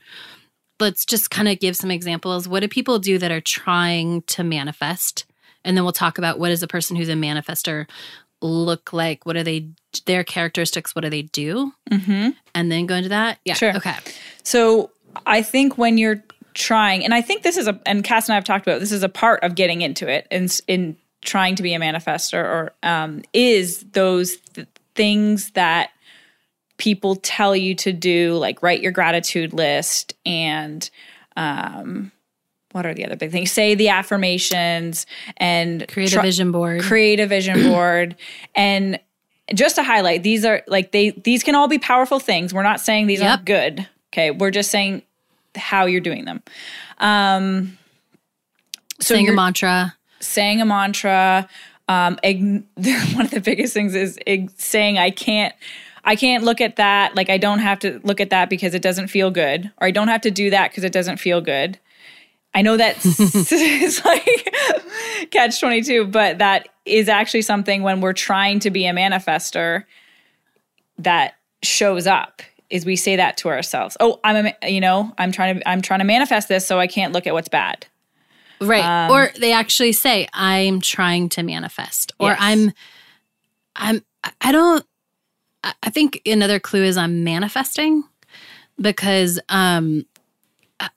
Let's 0.80 1.06
just 1.06 1.30
kind 1.30 1.48
of 1.48 1.60
give 1.60 1.75
some 1.75 1.92
examples. 1.92 2.48
What 2.48 2.62
do 2.62 2.68
people 2.68 3.00
do 3.00 3.18
that 3.18 3.32
are 3.32 3.42
trying 3.42 4.24
to 4.24 4.44
manifest? 4.44 5.25
And 5.63 5.78
then 5.78 5.84
we'll 5.84 5.94
talk 5.94 6.18
about 6.18 6.39
what 6.39 6.51
is 6.51 6.63
a 6.63 6.68
person 6.68 6.96
who's 6.96 7.10
a 7.10 7.13
manifester 7.13 7.88
look 8.41 8.93
like? 8.93 9.25
What 9.25 9.36
are 9.36 9.43
they, 9.43 9.67
their 10.05 10.24
characteristics? 10.24 10.96
What 10.96 11.03
do 11.03 11.10
they 11.10 11.24
do? 11.24 11.74
Mm-hmm. 11.91 12.29
And 12.55 12.72
then 12.72 12.86
go 12.86 12.96
into 12.96 13.10
that? 13.10 13.39
Yeah. 13.46 13.53
Sure. 13.53 13.75
Okay. 13.75 13.96
So 14.43 14.91
I 15.25 15.41
think 15.41 15.77
when 15.77 15.98
you're 15.98 16.24
trying, 16.53 17.03
and 17.03 17.13
I 17.13 17.22
think 17.22 17.43
this 17.43 17.58
is 17.58 17.67
a, 17.67 17.79
and 17.86 18.03
Cass 18.03 18.27
and 18.27 18.34
I 18.34 18.36
have 18.36 18.43
talked 18.43 18.65
about 18.67 18.79
this 18.79 18.91
is 18.91 19.03
a 19.03 19.10
part 19.10 19.43
of 19.43 19.55
getting 19.55 19.81
into 19.81 20.08
it 20.08 20.27
in, 20.31 20.48
in 20.67 20.96
trying 21.22 21.55
to 21.55 21.63
be 21.63 21.74
a 21.74 21.79
manifester 21.79 22.43
or 22.43 22.74
um, 22.84 23.24
is 23.34 23.86
those 23.91 24.38
th- 24.53 24.67
things 24.96 25.51
that 25.51 25.91
people 26.77 27.15
tell 27.17 27.55
you 27.55 27.75
to 27.75 27.91
do, 27.91 28.36
like 28.36 28.63
write 28.63 28.81
your 28.81 28.91
gratitude 28.91 29.53
list 29.53 30.13
and, 30.25 30.89
um, 31.36 32.12
what 32.72 32.86
are 32.86 32.94
the 32.94 33.06
other 33.06 33.16
big 33.16 33.32
things? 33.32 33.52
Say 33.52 33.76
the 33.76 33.90
affirmations 33.90 35.06
and 35.38 35.88
create 35.88 36.14
a 36.16 36.22
vision 36.22 36.52
board. 36.52 36.82
Create 36.82 37.20
a 37.20 37.28
vision 37.28 37.64
board. 37.70 38.16
And 38.56 39.00
just 39.54 39.76
to 39.76 39.84
highlight, 39.84 40.24
these 40.24 40.46
are 40.46 40.62
like 40.68 40.92
they 40.92 41.12
these 41.12 41.44
can 41.44 41.56
all 41.56 41.68
be 41.68 41.80
powerful 41.80 42.20
things. 42.20 42.54
We're 42.54 42.64
not 42.64 42.80
saying 42.80 43.08
these 43.08 43.22
yep. 43.22 43.30
aren't 43.30 43.46
good. 43.46 43.88
Okay. 44.14 44.32
We're 44.32 44.52
just 44.52 44.70
saying 44.70 45.04
how 45.56 45.86
you're 45.86 46.02
doing 46.02 46.26
them. 46.26 46.44
Um 47.00 47.78
so 49.00 49.16
saying 49.16 49.30
a 49.30 49.34
mantra. 49.34 49.96
Saying 50.20 50.62
a 50.62 50.66
mantra. 50.66 51.50
Um 51.88 52.20
one 52.24 52.66
of 53.26 53.32
the 53.32 53.42
biggest 53.44 53.74
things 53.74 53.96
is 53.96 54.20
ig- 54.28 54.52
saying 54.58 55.00
I 55.00 55.10
can't 55.10 55.56
I 56.04 56.16
can't 56.16 56.44
look 56.44 56.62
at 56.62 56.76
that. 56.76 57.16
Like 57.16 57.30
I 57.30 57.38
don't 57.38 57.60
have 57.60 57.80
to 57.80 58.00
look 58.04 58.22
at 58.22 58.30
that 58.30 58.50
because 58.50 58.76
it 58.76 58.82
doesn't 58.82 59.08
feel 59.08 59.32
good. 59.32 59.72
Or 59.80 59.88
I 59.88 59.92
don't 59.92 60.08
have 60.08 60.22
to 60.22 60.32
do 60.32 60.52
that 60.52 60.70
because 60.70 60.84
it 60.84 60.94
doesn't 60.94 61.18
feel 61.18 61.42
good. 61.42 61.80
I 62.53 62.62
know 62.62 62.77
that 62.77 62.98
it's 63.03 64.06
like 64.06 65.29
catch 65.32 65.60
22, 65.60 66.08
but 66.08 66.39
that 66.39 66.70
is 66.86 67.08
actually 67.08 67.44
something 67.44 67.84
when 67.84 68.01
we're 68.01 68.13
trying 68.13 68.60
to 68.62 68.72
be 68.72 68.86
a 68.86 68.94
manifester 68.94 69.84
that 70.98 71.36
shows 71.62 72.08
up 72.08 72.41
is 72.70 72.86
we 72.86 72.96
say 72.96 73.15
that 73.15 73.38
to 73.38 73.50
ourselves. 73.50 73.98
Oh, 74.00 74.20
I'm 74.24 74.48
a, 74.48 74.70
you 74.70 74.82
know, 74.82 75.13
I'm 75.18 75.32
trying 75.32 75.60
to 75.60 75.70
I'm 75.70 75.82
trying 75.82 76.00
to 76.00 76.06
manifest 76.06 76.48
this 76.48 76.65
so 76.65 76.79
I 76.79 76.88
can't 76.88 77.13
look 77.13 77.27
at 77.27 77.34
what's 77.34 77.50
bad. 77.50 77.88
Right. 78.62 78.84
Um, 78.84 79.12
or 79.12 79.32
they 79.39 79.53
actually 79.53 79.94
say 79.94 80.27
I'm 80.34 80.82
trying 80.82 81.29
to 81.29 81.44
manifest 81.44 82.13
or 82.20 82.29
yes. 82.29 82.38
I'm 82.41 82.74
I'm 83.75 84.06
I 84.41 84.51
don't 84.51 84.86
I 85.63 85.89
think 85.89 86.22
another 86.25 86.60
clue 86.60 86.84
is 86.84 86.98
I'm 86.98 87.24
manifesting 87.24 88.03
because 88.79 89.39
um 89.50 90.06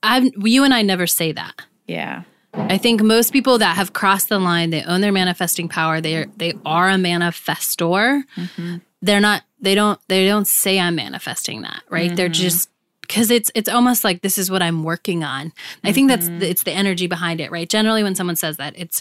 I've 0.02 0.30
you 0.44 0.64
and 0.64 0.74
I 0.74 0.82
never 0.82 1.06
say 1.06 1.32
that. 1.32 1.54
Yeah. 1.86 2.22
I 2.54 2.78
think 2.78 3.02
most 3.02 3.32
people 3.32 3.58
that 3.58 3.76
have 3.76 3.92
crossed 3.92 4.28
the 4.28 4.38
line, 4.38 4.70
they 4.70 4.82
own 4.82 5.00
their 5.00 5.12
manifesting 5.12 5.68
power. 5.68 6.00
They 6.00 6.16
are 6.16 6.26
they 6.36 6.54
are 6.64 6.88
a 6.88 6.94
manifestor. 6.94 8.24
Mm-hmm. 8.36 8.76
They're 9.00 9.20
not. 9.20 9.42
They 9.60 9.74
don't. 9.74 9.98
They 10.08 10.26
don't 10.26 10.46
say 10.46 10.78
I'm 10.78 10.94
manifesting 10.94 11.62
that. 11.62 11.82
Right. 11.88 12.08
Mm-hmm. 12.08 12.16
They're 12.16 12.28
just 12.28 12.68
because 13.00 13.30
it's 13.30 13.50
it's 13.54 13.68
almost 13.68 14.04
like 14.04 14.20
this 14.22 14.36
is 14.36 14.50
what 14.50 14.62
I'm 14.62 14.84
working 14.84 15.24
on. 15.24 15.46
Mm-hmm. 15.46 15.86
I 15.86 15.92
think 15.92 16.08
that's 16.08 16.26
the, 16.28 16.48
it's 16.48 16.62
the 16.64 16.72
energy 16.72 17.06
behind 17.06 17.40
it. 17.40 17.50
Right. 17.50 17.68
Generally, 17.68 18.02
when 18.02 18.14
someone 18.14 18.36
says 18.36 18.58
that, 18.58 18.74
it's 18.76 19.00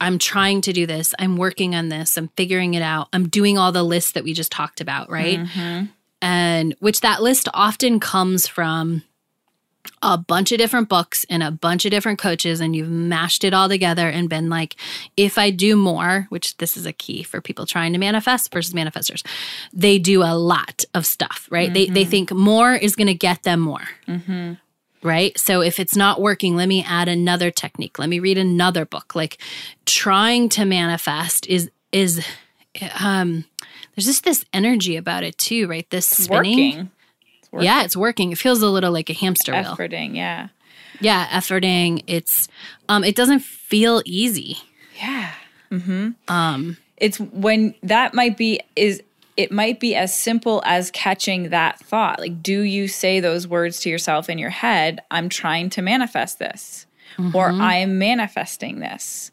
I'm 0.00 0.18
trying 0.18 0.60
to 0.62 0.72
do 0.72 0.84
this. 0.84 1.14
I'm 1.18 1.36
working 1.36 1.74
on 1.76 1.90
this. 1.90 2.16
I'm 2.16 2.28
figuring 2.36 2.74
it 2.74 2.82
out. 2.82 3.08
I'm 3.12 3.28
doing 3.28 3.56
all 3.56 3.70
the 3.70 3.84
lists 3.84 4.12
that 4.12 4.24
we 4.24 4.34
just 4.34 4.50
talked 4.50 4.80
about. 4.80 5.10
Right. 5.10 5.38
Mm-hmm. 5.38 5.84
And 6.22 6.74
which 6.80 7.00
that 7.00 7.22
list 7.22 7.48
often 7.54 8.00
comes 8.00 8.48
from 8.48 9.02
a 10.02 10.16
bunch 10.16 10.52
of 10.52 10.58
different 10.58 10.88
books 10.88 11.24
and 11.28 11.42
a 11.42 11.50
bunch 11.50 11.84
of 11.84 11.90
different 11.90 12.18
coaches 12.18 12.60
and 12.60 12.74
you've 12.74 12.88
mashed 12.88 13.44
it 13.44 13.54
all 13.54 13.68
together 13.68 14.08
and 14.08 14.28
been 14.28 14.48
like 14.48 14.76
if 15.16 15.38
i 15.38 15.50
do 15.50 15.76
more 15.76 16.26
which 16.30 16.56
this 16.56 16.76
is 16.76 16.86
a 16.86 16.92
key 16.92 17.22
for 17.22 17.40
people 17.40 17.66
trying 17.66 17.92
to 17.92 17.98
manifest 17.98 18.52
versus 18.52 18.74
manifestors 18.74 19.22
they 19.72 19.98
do 19.98 20.22
a 20.22 20.34
lot 20.34 20.84
of 20.94 21.04
stuff 21.04 21.44
right? 21.50 21.66
Mm-hmm. 21.66 21.74
they, 21.74 21.86
they 21.86 22.02
mm-hmm. 22.02 22.10
think 22.10 22.32
more 22.32 22.74
is 22.74 22.96
going 22.96 23.06
to 23.06 23.14
get 23.14 23.42
them 23.44 23.60
more. 23.60 23.88
Mm-hmm. 24.08 24.54
right? 25.02 25.38
So 25.38 25.62
if 25.62 25.78
it's 25.78 25.96
not 25.96 26.20
working 26.20 26.56
let 26.56 26.68
me 26.68 26.84
add 26.86 27.08
another 27.08 27.50
technique. 27.50 27.98
Let 27.98 28.08
me 28.08 28.18
read 28.18 28.38
another 28.38 28.84
book. 28.84 29.14
Like 29.14 29.38
trying 29.86 30.48
to 30.50 30.64
manifest 30.64 31.46
is 31.46 31.70
is 31.92 32.24
um 33.00 33.44
there's 33.94 34.06
just 34.06 34.24
this 34.24 34.44
energy 34.52 34.96
about 34.96 35.22
it 35.22 35.38
too 35.38 35.66
right? 35.68 35.88
This 35.90 36.06
spinning. 36.06 36.76
Working 36.76 36.90
working. 37.54 37.66
Yeah, 37.66 37.84
it's 37.84 37.96
working. 37.96 38.32
It 38.32 38.38
feels 38.38 38.60
a 38.62 38.68
little 38.68 38.92
like 38.92 39.08
a 39.10 39.14
hamster 39.14 39.52
wheel. 39.52 39.62
Efforting, 39.76 40.14
yeah. 40.14 40.48
Yeah, 41.00 41.26
efforting. 41.28 42.02
It's 42.06 42.48
um 42.88 43.02
it 43.04 43.16
doesn't 43.16 43.40
feel 43.40 44.02
easy. 44.04 44.58
Yeah. 45.00 45.32
Mhm. 45.70 46.14
Um 46.28 46.76
it's 46.98 47.18
when 47.18 47.74
that 47.82 48.14
might 48.14 48.36
be 48.36 48.60
is 48.76 49.02
it 49.36 49.50
might 49.50 49.80
be 49.80 49.96
as 49.96 50.14
simple 50.16 50.62
as 50.64 50.92
catching 50.92 51.48
that 51.50 51.80
thought 51.80 52.20
like 52.20 52.40
do 52.40 52.60
you 52.62 52.86
say 52.86 53.18
those 53.18 53.48
words 53.48 53.80
to 53.80 53.90
yourself 53.90 54.30
in 54.30 54.38
your 54.38 54.50
head 54.50 55.00
i'm 55.10 55.28
trying 55.28 55.68
to 55.70 55.82
manifest 55.82 56.38
this 56.38 56.86
or 57.34 57.50
i 57.50 57.74
am 57.74 57.98
manifesting 57.98 58.78
this 58.78 59.32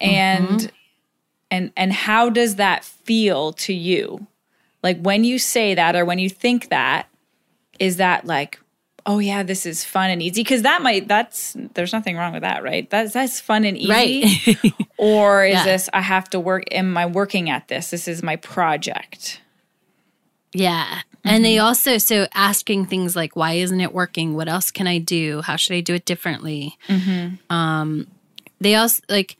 and 0.00 0.72
and 1.50 1.72
and 1.76 1.92
how 1.92 2.30
does 2.30 2.56
that 2.56 2.84
feel 2.84 3.52
to 3.52 3.74
you 3.74 4.26
like 4.82 4.98
when 5.02 5.24
you 5.24 5.38
say 5.38 5.74
that 5.74 5.94
or 5.94 6.06
when 6.06 6.18
you 6.18 6.30
think 6.30 6.70
that 6.70 7.06
is 7.78 7.96
that 7.96 8.24
like 8.26 8.58
oh 9.06 9.18
yeah 9.18 9.42
this 9.42 9.66
is 9.66 9.84
fun 9.84 10.08
and 10.10 10.22
easy 10.22 10.42
because 10.42 10.62
that 10.62 10.80
might 10.82 11.06
that's 11.08 11.54
there's 11.74 11.92
nothing 11.92 12.16
wrong 12.16 12.32
with 12.32 12.42
that 12.42 12.62
right 12.62 12.88
that's 12.90 13.12
that's 13.12 13.38
fun 13.40 13.64
and 13.64 13.76
easy 13.76 13.90
Right. 13.90 14.72
or 14.96 15.44
is 15.44 15.54
Yeah. 15.54 15.64
this 15.64 15.88
i 15.92 16.00
have 16.00 16.28
to 16.30 16.40
work 16.40 16.64
am 16.72 16.96
i 16.96 17.04
working 17.06 17.50
at 17.50 17.68
this 17.68 17.90
this 17.90 18.08
is 18.08 18.22
my 18.22 18.36
project 18.36 19.40
Yeah. 20.52 21.00
And 21.26 21.42
they 21.42 21.58
also, 21.58 21.96
so 21.96 22.26
asking 22.34 22.84
things 22.84 23.16
like, 23.16 23.34
why 23.34 23.52
isn't 23.54 23.80
it 23.80 23.94
working? 23.94 24.34
What 24.34 24.46
else 24.46 24.70
can 24.70 24.86
I 24.86 24.98
do? 24.98 25.40
How 25.40 25.56
should 25.56 25.74
I 25.74 25.80
do 25.80 25.94
it 25.94 26.04
differently? 26.04 26.76
Um, 27.48 28.06
they 28.60 28.74
also, 28.74 29.02
like, 29.08 29.38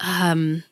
um, 0.00 0.64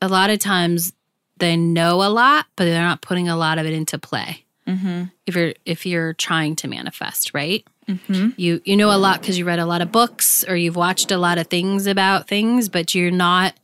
a 0.00 0.08
lot 0.08 0.30
of 0.30 0.38
times 0.38 0.94
they 1.36 1.54
know 1.54 2.02
a 2.02 2.08
lot, 2.08 2.46
but 2.56 2.64
they're 2.64 2.82
not 2.82 3.02
putting 3.02 3.28
a 3.28 3.36
lot 3.36 3.58
of 3.58 3.66
it 3.66 3.74
into 3.74 3.98
play. 3.98 4.43
Mm-hmm. 4.66 5.04
If 5.26 5.36
you're 5.36 5.54
if 5.64 5.86
you're 5.86 6.14
trying 6.14 6.56
to 6.56 6.68
manifest, 6.68 7.32
right? 7.34 7.66
Mm-hmm. 7.88 8.30
You 8.36 8.60
you 8.64 8.76
know 8.76 8.90
a 8.90 8.96
lot 8.96 9.20
because 9.20 9.38
you 9.38 9.44
read 9.44 9.58
a 9.58 9.66
lot 9.66 9.82
of 9.82 9.92
books 9.92 10.44
or 10.44 10.56
you've 10.56 10.76
watched 10.76 11.10
a 11.10 11.18
lot 11.18 11.38
of 11.38 11.48
things 11.48 11.86
about 11.86 12.28
things, 12.28 12.68
but 12.68 12.94
you're 12.94 13.10
not 13.10 13.54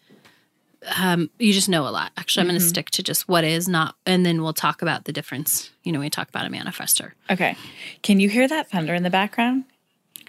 um, 0.99 1.31
you 1.39 1.53
just 1.53 1.69
know 1.69 1.87
a 1.87 1.91
lot. 1.91 2.13
Actually, 2.17 2.43
I'm 2.43 2.49
going 2.49 2.59
to 2.59 2.65
mm-hmm. 2.65 2.69
stick 2.69 2.91
to 2.91 3.03
just 3.03 3.29
what 3.29 3.45
is 3.45 3.69
not, 3.69 3.97
and 4.07 4.25
then 4.25 4.43
we'll 4.43 4.53
talk 4.53 4.83
about 4.83 5.05
the 5.05 5.13
difference. 5.13 5.71
You 5.85 5.93
know, 5.93 5.99
when 5.99 6.07
we 6.07 6.11
talk 6.11 6.29
about 6.29 6.47
a 6.47 6.51
manifester. 6.51 7.13
okay 7.31 7.57
can 8.03 8.21
you 8.21 8.29
hear 8.29 8.47
that 8.47 8.71
thunder 8.71 8.95
in 8.95 9.03
the 9.03 9.11
background 9.11 9.65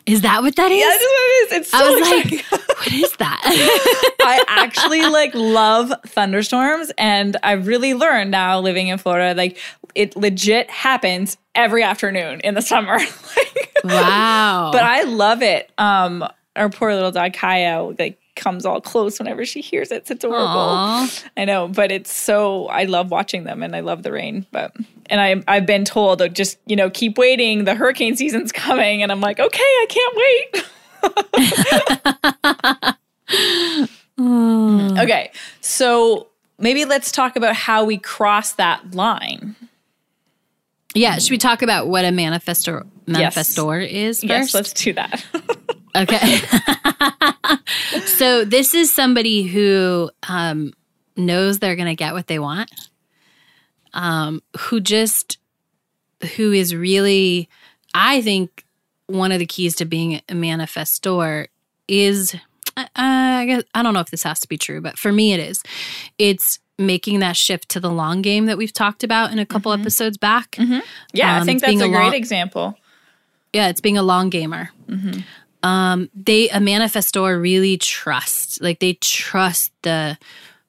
Is 0.05 0.21
that 0.21 0.41
what 0.41 0.55
that 0.55 0.71
is? 0.71 0.79
Yeah, 0.79 0.85
That's 0.89 1.03
what 1.03 1.11
it 1.11 1.33
is. 1.33 1.51
It's 1.51 1.71
so 1.71 1.77
I 1.77 1.89
was 1.89 1.99
exciting. 1.99 2.39
like, 2.51 2.61
what 2.81 2.93
is 2.93 3.15
that? 3.17 3.41
I 4.21 4.43
actually 4.47 5.03
like 5.03 5.35
love 5.35 5.93
thunderstorms 6.07 6.91
and 6.97 7.37
I've 7.43 7.67
really 7.67 7.93
learned 7.93 8.31
now 8.31 8.59
living 8.59 8.87
in 8.87 8.97
Florida 8.97 9.35
like 9.35 9.59
it 9.93 10.15
legit 10.15 10.71
happens 10.71 11.37
every 11.53 11.83
afternoon 11.83 12.39
in 12.39 12.55
the 12.55 12.61
summer. 12.61 12.97
like, 13.37 13.71
wow. 13.83 14.71
but 14.73 14.81
I 14.81 15.03
love 15.03 15.43
it. 15.43 15.71
Um 15.77 16.27
our 16.55 16.69
poor 16.69 16.91
little 16.95 17.11
dog 17.11 17.33
Kaya 17.33 17.83
like 17.83 18.19
comes 18.35 18.65
all 18.65 18.81
close 18.81 19.19
whenever 19.19 19.45
she 19.45 19.61
hears 19.61 19.91
it. 19.91 19.97
It's 19.97 20.11
adorable. 20.11 20.39
Aw. 20.41 21.09
I 21.37 21.45
know, 21.45 21.67
but 21.67 21.91
it's 21.91 22.11
so 22.11 22.65
I 22.67 22.85
love 22.85 23.11
watching 23.11 23.43
them 23.43 23.61
and 23.61 23.75
I 23.75 23.81
love 23.81 24.01
the 24.01 24.11
rain. 24.11 24.47
But 24.51 24.75
and 25.05 25.21
I 25.21 25.43
I've 25.47 25.67
been 25.67 25.85
told 25.85 26.19
oh, 26.19 26.27
just 26.27 26.57
you 26.65 26.75
know 26.75 26.89
keep 26.89 27.19
waiting. 27.19 27.65
The 27.65 27.75
hurricane 27.75 28.15
season's 28.15 28.51
coming, 28.51 29.03
and 29.03 29.11
I'm 29.11 29.21
like 29.21 29.39
okay, 29.39 29.59
I 29.59 29.85
can't 29.87 30.15
wait. 30.15 30.65
okay, 34.99 35.31
so 35.61 36.27
maybe 36.59 36.85
let's 36.85 37.11
talk 37.11 37.35
about 37.35 37.55
how 37.55 37.83
we 37.83 37.97
cross 37.97 38.53
that 38.53 38.93
line. 38.93 39.55
yeah, 40.93 41.17
should 41.17 41.31
we 41.31 41.37
talk 41.37 41.61
about 41.61 41.87
what 41.87 42.05
a 42.05 42.09
manifestor 42.09 42.85
manifestor 43.07 43.87
is 43.87 44.19
first? 44.19 44.29
Yes, 44.29 44.53
let's 44.53 44.73
do 44.73 44.93
that. 44.93 45.25
Okay. 45.95 46.39
so 48.05 48.45
this 48.45 48.73
is 48.73 48.93
somebody 48.93 49.43
who 49.43 50.09
um, 50.27 50.71
knows 51.17 51.59
they're 51.59 51.75
going 51.75 51.87
to 51.87 51.95
get 51.95 52.13
what 52.13 52.27
they 52.27 52.39
want. 52.39 52.71
Um, 53.93 54.41
who 54.57 54.79
just 54.79 55.37
who 56.37 56.53
is 56.53 56.73
really, 56.73 57.49
I 57.93 58.21
think, 58.21 58.63
one 59.11 59.31
of 59.31 59.39
the 59.39 59.45
keys 59.45 59.75
to 59.77 59.85
being 59.85 60.15
a 60.29 60.33
manifestor 60.33 61.47
is, 61.87 62.35
uh, 62.77 62.85
I 62.95 63.45
guess 63.45 63.63
I 63.75 63.83
don't 63.83 63.93
know 63.93 63.99
if 63.99 64.09
this 64.11 64.23
has 64.23 64.39
to 64.41 64.47
be 64.47 64.57
true, 64.57 64.81
but 64.81 64.97
for 64.97 65.11
me 65.11 65.33
it 65.33 65.39
is. 65.39 65.61
It's 66.17 66.59
making 66.77 67.19
that 67.19 67.37
shift 67.37 67.69
to 67.69 67.79
the 67.79 67.91
long 67.91 68.21
game 68.21 68.45
that 68.47 68.57
we've 68.57 68.73
talked 68.73 69.03
about 69.03 69.31
in 69.31 69.39
a 69.39 69.45
couple 69.45 69.71
episodes 69.71 70.17
back. 70.17 70.57
yeah, 71.13 71.35
I 71.35 71.39
Um, 71.39 71.45
think 71.45 71.57
it's 71.57 71.65
being 71.65 71.77
that's 71.79 71.87
a 71.89 71.91
a 71.91 71.95
great 71.95 72.03
long- 72.05 72.13
example. 72.15 72.77
Yeah, 73.53 73.67
it's 73.67 73.81
being 73.81 73.97
a 73.97 74.03
long 74.03 74.29
gamer. 74.29 74.71
Um, 75.63 76.09
they 76.15 76.49
a 76.49 76.57
manifestor 76.57 77.39
really 77.39 77.77
trust, 77.77 78.61
like 78.61 78.79
they 78.79 78.93
trust 78.93 79.71
the 79.83 80.17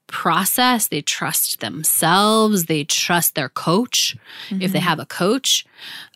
process. 0.07 0.89
They 0.89 1.01
trust 1.01 1.61
themselves. 1.61 2.65
They 2.67 2.85
trust 2.85 3.35
their 3.35 3.49
coach 3.49 4.17
if 4.51 4.73
they 4.73 4.81
have 4.81 4.99
a 4.99 5.07
coach. 5.07 5.65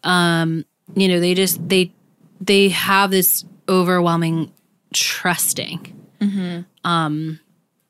Um, 0.05 0.67
you 0.95 1.09
know, 1.09 1.21
they 1.21 1.33
just 1.35 1.67
they 1.69 1.91
they 2.41 2.69
have 2.71 3.11
this 3.11 3.45
overwhelming 3.69 4.53
trusting. 4.95 5.93
Um, 6.85 7.41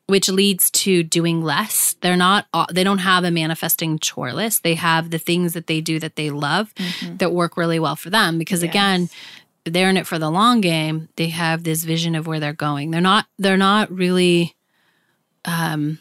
which 0.08 0.28
leads 0.28 0.70
to 0.70 1.02
doing 1.02 1.42
less. 1.42 1.96
They're 2.00 2.16
not, 2.16 2.46
they 2.72 2.84
don't 2.84 2.98
have 2.98 3.24
a 3.24 3.30
manifesting 3.32 3.98
chore 3.98 4.32
list. 4.32 4.62
They 4.62 4.74
have 4.74 5.10
the 5.10 5.18
things 5.18 5.52
that 5.54 5.66
they 5.66 5.80
do 5.80 5.98
that 5.98 6.14
they 6.14 6.30
love 6.30 6.72
that 7.18 7.32
work 7.32 7.56
really 7.56 7.80
well 7.80 7.96
for 7.96 8.08
them. 8.08 8.38
Because 8.38 8.62
again, 8.68 9.08
they're 9.64 9.90
in 9.90 9.96
it 9.96 10.06
for 10.06 10.18
the 10.20 10.30
long 10.30 10.60
game. 10.60 11.08
They 11.16 11.30
have 11.30 11.64
this 11.64 11.82
vision 11.82 12.14
of 12.14 12.28
where 12.28 12.38
they're 12.38 12.52
going. 12.52 12.92
They're 12.92 13.00
not, 13.00 13.26
they're 13.36 13.56
not 13.56 13.90
really, 13.90 14.54
um, 15.44 15.98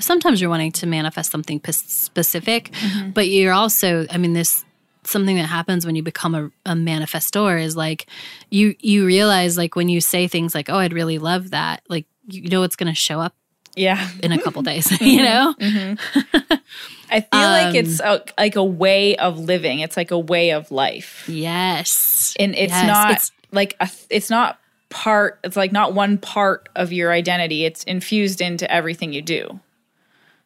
sometimes 0.00 0.40
you're 0.40 0.50
wanting 0.50 0.72
to 0.72 0.86
manifest 0.88 1.30
something 1.30 1.60
p- 1.60 1.70
specific, 1.70 2.72
but 3.14 3.28
you're 3.28 3.52
also, 3.52 4.06
I 4.10 4.18
mean, 4.18 4.32
this, 4.32 4.64
something 5.06 5.36
that 5.36 5.46
happens 5.46 5.84
when 5.86 5.94
you 5.94 6.02
become 6.02 6.34
a, 6.34 6.46
a 6.66 6.74
manifestor 6.74 7.62
is 7.62 7.76
like 7.76 8.06
you 8.50 8.74
you 8.80 9.04
realize 9.06 9.56
like 9.58 9.76
when 9.76 9.88
you 9.88 10.00
say 10.00 10.26
things 10.28 10.54
like 10.54 10.68
oh 10.70 10.76
i'd 10.78 10.92
really 10.92 11.18
love 11.18 11.50
that 11.50 11.82
like 11.88 12.06
you 12.28 12.48
know 12.48 12.62
it's 12.62 12.76
going 12.76 12.88
to 12.92 12.94
show 12.98 13.20
up 13.20 13.34
Yeah, 13.76 14.08
in 14.22 14.32
a 14.32 14.40
couple 14.40 14.62
days 14.62 14.90
you 15.00 15.22
know? 15.22 15.54
I 15.58 17.20
feel 17.20 17.28
like 17.32 17.68
Um, 17.68 17.76
it's 17.76 18.00
a, 18.00 18.22
like 18.38 18.56
a 18.56 18.64
way 18.64 19.16
of 19.16 19.38
living. 19.38 19.80
It's 19.80 19.96
like 19.96 20.10
a 20.10 20.18
way 20.18 20.50
of 20.50 20.70
life. 20.70 21.24
yes. 21.28 22.34
And 22.38 22.54
it's 22.54 22.72
Yes, 22.72 22.86
not 22.86 23.10
it's- 23.10 23.30
like 23.52 23.76
a, 23.80 23.88
it's 24.10 24.30
not 24.30 24.58
part 24.90 25.38
it's 25.44 25.56
like 25.56 25.70
not 25.72 25.92
one 25.94 26.18
part 26.18 26.68
of 26.76 26.92
your 26.92 27.12
identity. 27.12 27.64
It's 27.64 27.84
infused 27.84 28.40
into 28.40 28.64
everything 28.70 29.12
you 29.12 29.22
do. 29.22 29.60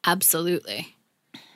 Absolutely. 0.04 0.94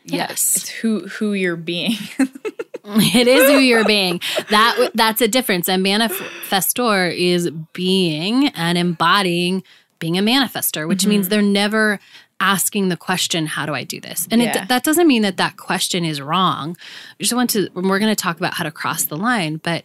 Yes. 0.04 0.56
it's 0.56 0.68
who 0.68 1.06
who 1.08 1.32
you're 1.32 1.56
being 1.56 1.96
it 3.14 3.28
is 3.28 3.48
who 3.48 3.58
you're 3.58 3.84
being. 3.84 4.20
That 4.50 4.90
that's 4.94 5.20
a 5.20 5.28
difference. 5.28 5.68
A 5.68 5.72
manifestor 5.72 7.14
is 7.16 7.50
being 7.72 8.48
and 8.48 8.76
embodying 8.76 9.62
being 9.98 10.18
a 10.18 10.22
manifestor 10.22 10.88
which 10.88 11.06
means 11.06 11.28
they're 11.28 11.40
never 11.40 12.00
asking 12.40 12.88
the 12.88 12.96
question 12.96 13.46
how 13.46 13.64
do 13.64 13.72
i 13.72 13.84
do 13.84 14.00
this? 14.00 14.26
And 14.32 14.42
Yeah. 14.42 14.62
it, 14.64 14.68
that 14.68 14.82
doesn't 14.82 15.06
mean 15.06 15.22
that 15.22 15.36
that 15.36 15.56
question 15.56 16.04
is 16.04 16.20
wrong. 16.20 16.76
I 17.20 17.22
just 17.22 17.32
want 17.34 17.50
to 17.50 17.68
we're 17.74 18.00
going 18.00 18.10
to 18.10 18.16
talk 18.16 18.36
about 18.36 18.54
how 18.54 18.64
to 18.64 18.72
cross 18.72 19.04
the 19.04 19.16
line 19.16 19.58
but 19.62 19.84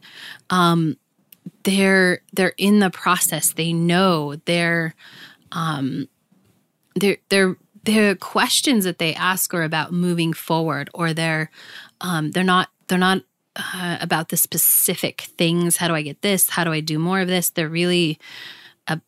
um 0.49 0.97
they're 1.63 2.21
they're 2.33 2.53
in 2.57 2.79
the 2.79 2.89
process. 2.89 3.53
They 3.53 3.73
know 3.73 4.37
they're 4.45 4.95
um 5.51 6.07
they're 6.95 7.17
they're 7.29 7.57
the 7.83 8.17
questions 8.19 8.83
that 8.85 8.97
they 8.97 9.13
ask 9.13 9.53
are 9.53 9.63
about 9.63 9.93
moving 9.93 10.33
forward 10.33 10.89
or 10.95 11.13
they're 11.13 11.51
um 12.01 12.31
they're 12.31 12.43
not 12.43 12.69
they're 12.87 12.97
not 12.97 13.21
uh, 13.55 13.97
about 13.99 14.29
the 14.29 14.37
specific 14.37 15.21
things. 15.37 15.77
How 15.77 15.87
do 15.87 15.95
i 15.95 16.01
get 16.01 16.21
this? 16.21 16.49
How 16.49 16.63
do 16.63 16.71
i 16.71 16.79
do 16.79 16.99
more 16.99 17.19
of 17.19 17.27
this? 17.27 17.49
They're 17.49 17.69
really 17.69 18.19
a, 18.87 18.99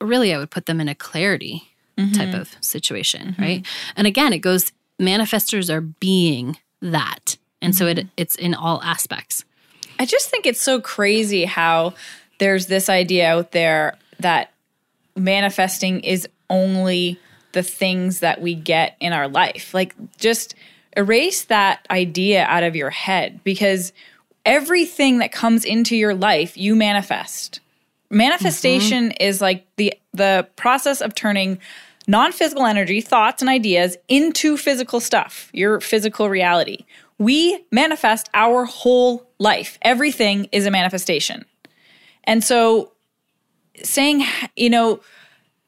really 0.00 0.34
i 0.34 0.38
would 0.38 0.50
put 0.50 0.66
them 0.66 0.80
in 0.80 0.88
a 0.88 0.94
clarity 0.94 1.68
mm-hmm. 1.96 2.12
type 2.12 2.34
of 2.34 2.56
situation 2.60 3.32
mm-hmm. 3.32 3.42
right? 3.42 3.66
And 3.96 4.06
again 4.06 4.32
it 4.32 4.38
goes 4.38 4.72
manifestors 5.00 5.70
are 5.70 5.80
being 5.80 6.58
that. 6.80 7.36
And 7.60 7.74
so 7.74 7.86
it 7.86 7.98
mm-hmm. 7.98 8.08
it's 8.16 8.36
in 8.36 8.54
all 8.54 8.82
aspects. 8.82 9.44
I 9.98 10.06
just 10.06 10.30
think 10.30 10.46
it's 10.46 10.62
so 10.62 10.80
crazy 10.80 11.44
how 11.44 11.94
there's 12.38 12.66
this 12.66 12.88
idea 12.88 13.28
out 13.28 13.52
there 13.52 13.96
that 14.20 14.52
manifesting 15.16 16.00
is 16.00 16.28
only 16.48 17.18
the 17.52 17.62
things 17.62 18.20
that 18.20 18.40
we 18.40 18.54
get 18.54 18.96
in 19.00 19.12
our 19.12 19.28
life. 19.28 19.74
Like 19.74 19.94
just 20.16 20.54
erase 20.98 21.44
that 21.44 21.86
idea 21.90 22.44
out 22.46 22.64
of 22.64 22.74
your 22.74 22.90
head 22.90 23.40
because 23.44 23.92
everything 24.44 25.18
that 25.18 25.30
comes 25.30 25.64
into 25.64 25.96
your 25.96 26.12
life 26.12 26.56
you 26.56 26.74
manifest. 26.74 27.60
Manifestation 28.10 29.10
mm-hmm. 29.10 29.22
is 29.22 29.40
like 29.40 29.64
the 29.76 29.94
the 30.12 30.48
process 30.56 31.00
of 31.00 31.14
turning 31.14 31.58
non-physical 32.08 32.66
energy 32.66 33.00
thoughts 33.00 33.42
and 33.42 33.48
ideas 33.48 33.96
into 34.08 34.56
physical 34.56 34.98
stuff 34.98 35.50
your 35.52 35.80
physical 35.80 36.28
reality. 36.28 36.84
We 37.18 37.64
manifest 37.70 38.28
our 38.34 38.64
whole 38.64 39.28
life. 39.38 39.78
Everything 39.82 40.48
is 40.50 40.66
a 40.66 40.70
manifestation. 40.70 41.44
And 42.24 42.42
so 42.42 42.92
saying 43.84 44.24
you 44.56 44.70
know 44.70 45.00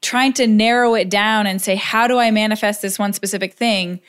trying 0.01 0.33
to 0.33 0.47
narrow 0.47 0.95
it 0.95 1.09
down 1.09 1.47
and 1.47 1.61
say, 1.61 1.75
how 1.75 2.07
do 2.07 2.17
I 2.17 2.31
manifest 2.31 2.81
this 2.81 2.97
one 2.99 3.13
specific 3.13 3.53
thing? 3.53 4.01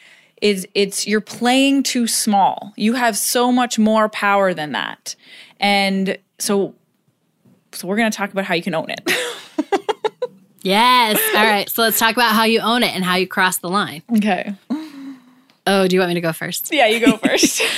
Is 0.43 0.67
it's 0.75 1.07
you're 1.07 1.23
playing 1.23 1.83
too 1.85 2.07
small. 2.07 2.75
You 2.77 2.93
have 2.95 3.17
so 3.17 3.51
much 3.51 3.79
more 3.79 4.11
power 4.11 4.53
than 4.53 4.73
that. 4.73 5.17
And 5.61 6.19
so 6.39 6.75
so 7.73 7.89
we're 7.89 7.97
gonna 7.97 8.11
talk 8.11 8.31
about 8.33 8.45
how 8.45 8.55
you 8.55 8.63
can 8.63 8.75
own 8.75 8.91
it. 8.91 9.01
Yes. 10.65 11.19
All 11.35 11.43
right. 11.45 11.69
So 11.69 11.83
let's 11.83 11.99
talk 11.99 12.13
about 12.15 12.35
how 12.37 12.45
you 12.45 12.61
own 12.61 12.85
it 12.85 12.95
and 12.95 13.05
how 13.05 13.17
you 13.17 13.27
cross 13.27 13.59
the 13.59 13.69
line. 13.69 14.03
okay. 14.17 14.55
Oh, 15.67 15.89
do 15.89 15.95
you 15.97 16.01
want 16.01 16.11
me 16.11 16.15
to 16.15 16.21
go 16.21 16.33
first? 16.33 16.73
Yeah, 16.73 16.87
you 16.87 17.05
go 17.05 17.17
first. 17.25 17.61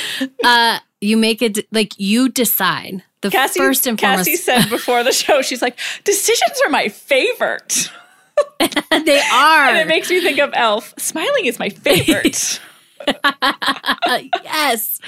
Uh, 0.44 0.78
you 1.00 1.16
make 1.16 1.40
it 1.40 1.66
like 1.72 1.92
you 1.98 2.28
decide. 2.28 3.02
The 3.22 3.30
Cassie, 3.30 3.58
first 3.58 3.86
and 3.86 3.98
foremost, 3.98 4.28
Cassie 4.28 4.36
said 4.36 4.68
before 4.68 5.02
the 5.02 5.12
show, 5.12 5.40
she's 5.40 5.62
like, 5.62 5.78
decisions 6.04 6.60
are 6.66 6.70
my 6.70 6.88
favorite. 6.88 7.90
they 9.04 9.20
are. 9.32 9.68
And 9.68 9.78
it 9.78 9.86
makes 9.86 10.10
me 10.10 10.20
think 10.20 10.38
of 10.38 10.50
Elf. 10.54 10.94
Smiling 10.98 11.46
is 11.46 11.58
my 11.58 11.68
favorite. 11.68 12.60
yes. 14.44 15.00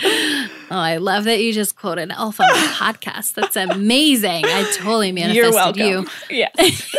Oh, 0.71 0.77
I 0.77 0.99
love 0.99 1.25
that 1.25 1.41
you 1.41 1.53
just 1.53 1.77
quoted 1.77 2.11
Elf 2.11 2.41
on 2.41 2.49
the 2.49 2.69
podcast. 2.75 3.35
That's 3.35 3.57
amazing. 3.57 4.45
I 4.45 4.71
totally 4.77 5.13
manifested 5.13 5.37
You're 5.37 5.53
welcome. 5.53 6.09
you. 6.31 6.47
Yes. 6.55 6.95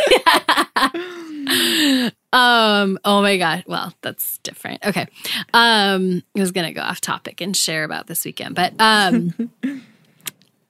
Um, 2.30 2.98
oh 3.06 3.22
my 3.22 3.38
god. 3.38 3.64
Well, 3.66 3.94
that's 4.02 4.36
different. 4.38 4.84
Okay. 4.84 5.06
Um, 5.54 6.22
I 6.36 6.40
was 6.40 6.52
gonna 6.52 6.74
go 6.74 6.82
off 6.82 7.00
topic 7.00 7.40
and 7.40 7.56
share 7.56 7.84
about 7.84 8.06
this 8.06 8.22
weekend, 8.24 8.54
but 8.54 8.74
um 8.78 9.32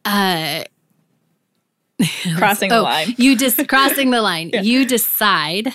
uh 0.05 0.63
Crossing 2.37 2.71
the 2.71 2.79
oh, 2.79 2.83
line. 2.83 3.15
you 3.19 3.37
just 3.37 3.67
crossing 3.69 4.11
the 4.11 4.23
line. 4.23 4.51
You 4.63 4.87
decide, 4.87 5.75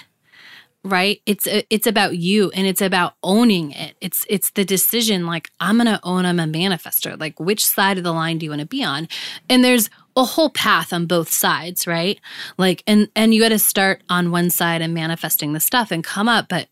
right? 0.84 1.22
It's 1.26 1.46
uh, 1.48 1.62
it's 1.70 1.88
about 1.88 2.18
you 2.18 2.50
and 2.52 2.66
it's 2.66 2.82
about 2.82 3.16
owning 3.24 3.72
it. 3.72 3.96
It's 4.00 4.26
it's 4.30 4.52
the 4.52 4.64
decision. 4.64 5.26
Like 5.26 5.50
I'm 5.60 5.78
gonna 5.78 6.00
own. 6.04 6.26
I'm 6.26 6.40
a 6.40 6.46
manifester. 6.46 7.20
Like 7.20 7.40
which 7.40 7.66
side 7.66 7.98
of 7.98 8.04
the 8.04 8.14
line 8.14 8.38
do 8.38 8.46
you 8.46 8.52
want 8.52 8.62
to 8.62 8.66
be 8.68 8.84
on? 8.84 9.08
And 9.50 9.64
there's 9.64 9.90
a 10.16 10.24
whole 10.24 10.50
path 10.50 10.94
on 10.94 11.08
both 11.08 11.30
sides, 11.30 11.88
right? 11.88 12.20
Like 12.58 12.84
and 12.88 13.10
and 13.16 13.34
you 13.34 13.42
got 13.42 13.50
to 13.50 13.60
start 13.60 14.02
on 14.10 14.32
one 14.32 14.50
side 14.50 14.82
and 14.82 14.94
manifesting 14.94 15.54
the 15.54 15.60
stuff 15.60 15.92
and 15.92 16.04
come 16.04 16.30
up. 16.30 16.48
But 16.48 16.68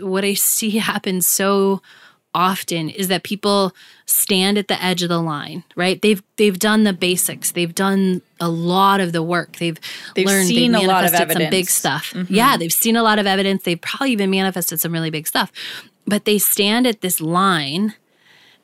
what 0.00 0.24
I 0.24 0.34
see 0.34 0.70
happen 0.78 1.20
so 1.20 1.82
often 2.34 2.88
is 2.88 3.08
that 3.08 3.22
people 3.22 3.74
stand 4.06 4.58
at 4.58 4.68
the 4.68 4.82
edge 4.82 5.02
of 5.02 5.08
the 5.08 5.20
line, 5.20 5.64
right? 5.76 6.00
They've 6.00 6.22
they've 6.36 6.58
done 6.58 6.84
the 6.84 6.92
basics. 6.92 7.52
They've 7.52 7.74
done 7.74 8.22
a 8.40 8.48
lot 8.48 9.00
of 9.00 9.12
the 9.12 9.22
work. 9.22 9.56
They've, 9.56 9.78
They've 10.14 10.26
learned 10.26 10.48
seen 10.48 10.72
they've 10.72 10.84
a 10.84 10.86
lot 10.86 11.04
of 11.04 11.12
manifested 11.12 11.42
some 11.42 11.50
big 11.50 11.68
stuff. 11.68 12.12
Mm-hmm. 12.12 12.34
Yeah, 12.34 12.56
they've 12.56 12.72
seen 12.72 12.96
a 12.96 13.02
lot 13.02 13.18
of 13.18 13.26
evidence. 13.26 13.64
They've 13.64 13.80
probably 13.80 14.12
even 14.12 14.30
manifested 14.30 14.80
some 14.80 14.92
really 14.92 15.10
big 15.10 15.26
stuff. 15.26 15.50
But 16.06 16.24
they 16.24 16.38
stand 16.38 16.86
at 16.86 17.00
this 17.00 17.20
line 17.20 17.94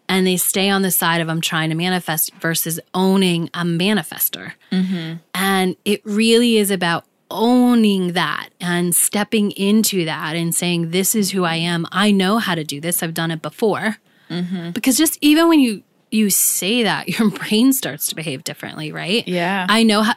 and 0.09 0.27
they 0.27 0.37
stay 0.37 0.69
on 0.69 0.83
the 0.83 0.91
side 0.91 1.21
of 1.21 1.29
I'm 1.29 1.41
trying 1.41 1.71
to 1.71 1.75
manifest 1.75 2.35
versus 2.35 2.79
owning 2.93 3.51
a 3.55 3.63
manifester. 3.63 4.53
Mm-hmm. 4.71 5.15
And 5.35 5.77
it 5.85 6.01
really 6.05 6.57
is 6.57 6.71
about 6.71 7.05
owning 7.35 8.13
that 8.13 8.49
and 8.61 8.95
stepping 8.95 9.51
into 9.51 10.05
that 10.07 10.37
and 10.37 10.55
saying, 10.55 10.91
This 10.91 11.15
is 11.15 11.33
who 11.33 11.45
I 11.45 11.57
am. 11.57 11.87
I 11.93 12.11
know 12.11 12.39
how 12.39 12.55
to 12.55 12.65
do 12.65 12.81
this. 12.81 13.03
I've 13.03 13.13
done 13.13 13.31
it 13.31 13.43
before. 13.43 13.99
Mm-hmm. 14.31 14.71
Because 14.71 14.97
just 14.97 15.19
even 15.21 15.49
when 15.49 15.61
you 15.61 15.83
you 16.11 16.31
say 16.31 16.85
that, 16.85 17.09
your 17.19 17.31
brain 17.31 17.73
starts 17.73 18.09
to 18.09 18.15
behave 18.15 18.45
differently, 18.45 18.93
right? 18.93 19.27
Yeah. 19.29 19.67
I 19.69 19.83
know 19.83 20.03
how 20.03 20.15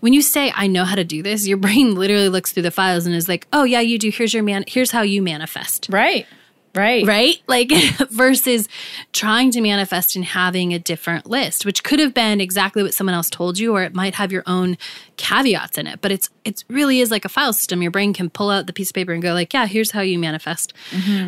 when 0.00 0.12
you 0.12 0.22
say 0.22 0.52
I 0.54 0.66
know 0.66 0.84
how 0.84 0.94
to 0.94 1.04
do 1.04 1.22
this, 1.22 1.46
your 1.46 1.58
brain 1.66 1.94
literally 1.94 2.28
looks 2.28 2.52
through 2.52 2.62
the 2.62 2.70
files 2.70 3.04
and 3.04 3.14
is 3.14 3.28
like, 3.28 3.46
"Oh 3.52 3.64
yeah, 3.64 3.80
you 3.80 3.98
do. 3.98 4.10
Here's 4.10 4.32
your 4.32 4.42
man. 4.42 4.64
Here's 4.66 4.92
how 4.92 5.02
you 5.02 5.20
manifest." 5.20 5.88
right. 5.90 6.26
Right. 6.74 7.04
right? 7.04 7.36
Like 7.48 7.70
versus 8.10 8.68
trying 9.12 9.50
to 9.52 9.60
manifest 9.60 10.14
and 10.14 10.24
having 10.24 10.72
a 10.72 10.78
different 10.78 11.26
list, 11.26 11.66
which 11.66 11.82
could 11.82 11.98
have 11.98 12.14
been 12.14 12.40
exactly 12.40 12.82
what 12.82 12.94
someone 12.94 13.14
else 13.14 13.28
told 13.28 13.58
you, 13.58 13.74
or 13.74 13.82
it 13.82 13.94
might 13.94 14.14
have 14.14 14.30
your 14.30 14.44
own 14.46 14.78
caveats 15.16 15.78
in 15.78 15.86
it. 15.88 16.00
But 16.00 16.12
it's 16.12 16.30
it 16.44 16.64
really 16.68 17.00
is 17.00 17.10
like 17.10 17.24
a 17.24 17.28
file 17.28 17.52
system. 17.52 17.82
Your 17.82 17.90
brain 17.90 18.12
can 18.12 18.30
pull 18.30 18.50
out 18.50 18.66
the 18.66 18.72
piece 18.72 18.90
of 18.90 18.94
paper 18.94 19.12
and 19.12 19.22
go 19.22 19.32
like, 19.34 19.52
yeah, 19.52 19.66
here's 19.66 19.90
how 19.90 20.00
you 20.00 20.18
manifest, 20.18 20.72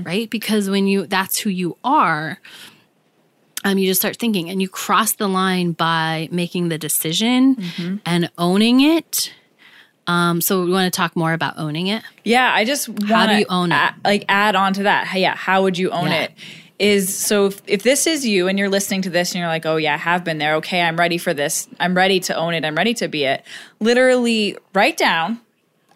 right? 0.05 0.31
Because 0.31 0.71
when 0.71 0.87
you 0.87 1.07
that's 1.07 1.39
who 1.39 1.51
you 1.51 1.77
are. 1.83 2.39
Um, 3.65 3.79
you 3.79 3.87
just 3.87 4.01
start 4.01 4.17
thinking 4.17 4.51
and 4.51 4.61
you 4.61 4.69
cross 4.69 5.13
the 5.13 5.29
line 5.29 5.71
by 5.71 6.29
making 6.33 6.69
the 6.69 6.79
decision 6.79 7.57
and 8.05 8.29
owning 8.37 8.81
it. 8.81 9.33
Um, 10.07 10.41
so 10.41 10.65
we 10.65 10.71
want 10.73 10.93
to 10.93 10.97
talk 10.97 11.15
more 11.17 11.33
about 11.33 11.59
owning 11.59 11.87
it. 11.87 12.03
Yeah, 12.25 12.51
I 12.53 12.65
just 12.65 12.89
How 13.07 13.27
do 13.27 13.37
you 13.37 13.47
own 13.49 13.71
it? 13.73 13.93
like 14.05 14.25
add 14.29 14.57
on 14.57 14.73
to 14.75 14.83
that. 14.85 15.13
Yeah, 15.15 15.37
how 15.37 15.63
would 15.63 15.79
you 15.79 15.91
own 15.91 16.09
Yeah. 16.09 16.23
it? 16.23 16.33
Is 16.79 17.15
so 17.15 17.47
if, 17.47 17.63
if 17.69 17.83
this 17.85 18.09
is 18.09 18.27
you 18.27 18.49
and 18.49 18.59
you're 18.59 18.69
listening 18.69 19.03
to 19.03 19.11
this 19.11 19.31
and 19.33 19.39
you're 19.39 19.47
like, 19.49 19.65
oh 19.65 19.77
yeah, 19.77 19.95
I 19.95 19.99
have 19.99 20.25
been 20.25 20.39
there. 20.39 20.57
Okay, 20.57 20.81
I'm 20.83 20.97
ready 20.97 21.17
for 21.19 21.33
this. 21.33 21.69
I'm 21.79 21.95
ready 21.97 22.19
to 22.21 22.35
own 22.35 22.55
it. 22.55 22.65
I'm 22.65 22.75
ready 22.77 22.93
to 22.95 23.07
be 23.07 23.23
it. 23.25 23.45
Literally, 23.79 24.57
write 24.75 24.97
down. 24.97 25.41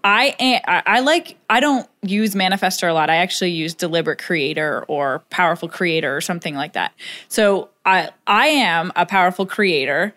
I 0.04 0.36
am, 0.38 0.60
I 0.68 0.82
I 0.86 1.00
like 1.00 1.36
I 1.50 1.58
don't 1.58 1.88
use 2.02 2.36
manifestor 2.36 2.88
a 2.88 2.92
lot. 2.92 3.10
I 3.10 3.16
actually 3.16 3.50
use 3.50 3.74
deliberate 3.74 4.20
creator 4.20 4.84
or 4.86 5.24
powerful 5.30 5.68
creator 5.68 6.16
or 6.16 6.20
something 6.20 6.54
like 6.54 6.74
that. 6.74 6.92
So 7.26 7.70
I 7.84 8.10
I 8.28 8.46
am 8.46 8.92
a 8.94 9.04
powerful 9.06 9.46
creator, 9.46 10.14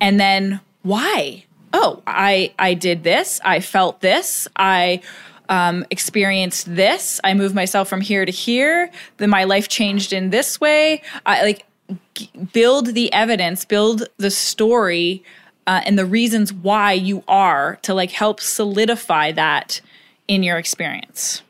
and 0.00 0.18
then 0.18 0.60
why? 0.82 1.44
Oh, 1.72 2.02
I 2.06 2.54
I 2.58 2.74
did 2.74 3.02
this. 3.02 3.40
I 3.44 3.60
felt 3.60 4.00
this. 4.00 4.48
I 4.56 5.00
um, 5.48 5.84
experienced 5.90 6.74
this. 6.74 7.20
I 7.24 7.34
moved 7.34 7.54
myself 7.54 7.88
from 7.88 8.00
here 8.00 8.24
to 8.24 8.32
here. 8.32 8.90
Then 9.18 9.30
my 9.30 9.44
life 9.44 9.68
changed 9.68 10.12
in 10.12 10.30
this 10.30 10.60
way. 10.60 11.02
I 11.24 11.42
like 11.42 11.66
g- 12.14 12.30
build 12.52 12.94
the 12.94 13.12
evidence, 13.12 13.64
build 13.64 14.08
the 14.16 14.30
story, 14.30 15.22
uh, 15.66 15.82
and 15.84 15.98
the 15.98 16.06
reasons 16.06 16.52
why 16.52 16.92
you 16.92 17.22
are 17.28 17.78
to 17.82 17.94
like 17.94 18.10
help 18.10 18.40
solidify 18.40 19.32
that 19.32 19.80
in 20.28 20.42
your 20.42 20.58
experience. 20.58 21.42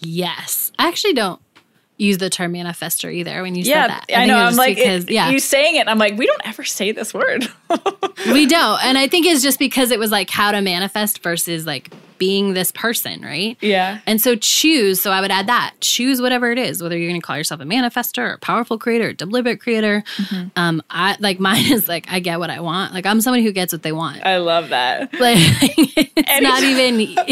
Yes. 0.00 0.72
I 0.78 0.88
actually 0.88 1.14
don't 1.14 1.40
use 1.98 2.16
the 2.18 2.30
term 2.30 2.52
manifestor 2.54 3.12
either 3.12 3.42
when 3.42 3.54
you 3.54 3.64
Yeah, 3.64 3.82
said 3.82 3.90
that. 3.90 4.04
I, 4.08 4.14
think 4.20 4.28
know. 4.28 4.38
I'm 4.38 4.56
like, 4.56 4.76
because, 4.76 5.04
it- 5.04 5.10
yeah, 5.10 5.28
you 5.30 5.40
saying 5.40 5.76
it. 5.76 5.86
I'm 5.88 5.98
like, 5.98 6.16
we 6.16 6.26
don't 6.26 6.46
ever 6.46 6.64
say 6.64 6.92
this 6.92 7.12
word. 7.12 7.46
we 8.32 8.46
don't. 8.46 8.82
And 8.84 8.96
I 8.96 9.08
think 9.08 9.26
it's 9.26 9.42
just 9.42 9.58
because 9.58 9.90
it 9.90 9.98
was 9.98 10.10
like 10.10 10.30
how 10.30 10.52
to 10.52 10.60
manifest 10.62 11.22
versus 11.22 11.66
like 11.66 11.90
being 12.18 12.54
this 12.54 12.72
person, 12.72 13.22
right? 13.22 13.56
Yeah. 13.60 14.00
And 14.06 14.20
so 14.20 14.36
choose. 14.36 15.00
So 15.00 15.10
I 15.10 15.20
would 15.20 15.30
add 15.30 15.46
that. 15.46 15.74
Choose 15.80 16.20
whatever 16.20 16.50
it 16.50 16.58
is, 16.58 16.82
whether 16.82 16.96
you're 16.96 17.08
going 17.08 17.20
to 17.20 17.26
call 17.26 17.36
yourself 17.36 17.60
a 17.60 17.64
manifestor 17.64 18.30
or 18.30 18.32
a 18.34 18.38
powerful 18.38 18.78
creator 18.78 19.08
or 19.08 19.12
deliberate 19.12 19.60
creator. 19.60 20.02
Mm-hmm. 20.16 20.48
Um, 20.56 20.82
I 20.90 21.16
like 21.20 21.40
mine 21.48 21.72
is 21.72 21.88
like 21.88 22.06
I 22.10 22.20
get 22.20 22.38
what 22.38 22.50
I 22.50 22.60
want. 22.60 22.92
Like 22.94 23.06
I'm 23.06 23.20
somebody 23.20 23.44
who 23.44 23.52
gets 23.52 23.72
what 23.72 23.82
they 23.82 23.92
want. 23.92 24.24
I 24.24 24.38
love 24.38 24.70
that. 24.70 25.10
Like 25.18 25.36
it's 25.36 26.42
not 26.42 26.62
even. 26.62 26.94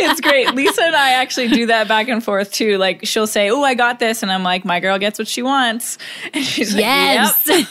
it's 0.00 0.20
great. 0.20 0.52
Lisa 0.54 0.82
and 0.82 0.96
I 0.96 1.12
actually 1.12 1.48
do 1.48 1.66
that 1.66 1.86
back 1.86 2.08
and 2.08 2.22
forth 2.22 2.52
too. 2.52 2.76
Like 2.76 3.06
she'll 3.06 3.26
say, 3.26 3.50
"Oh, 3.50 3.62
I 3.62 3.74
got 3.74 3.98
this," 3.98 4.22
and 4.22 4.32
I'm 4.32 4.42
like, 4.42 4.64
"My 4.64 4.80
girl 4.80 4.98
gets 4.98 5.18
what 5.18 5.28
she 5.28 5.42
wants," 5.42 5.96
and 6.32 6.44
she's 6.44 6.74
like, 6.74 6.82
Yes. 6.82 7.42
"Yep, 7.46 7.68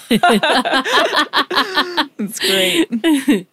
it's 2.20 2.40
great." 2.40 3.48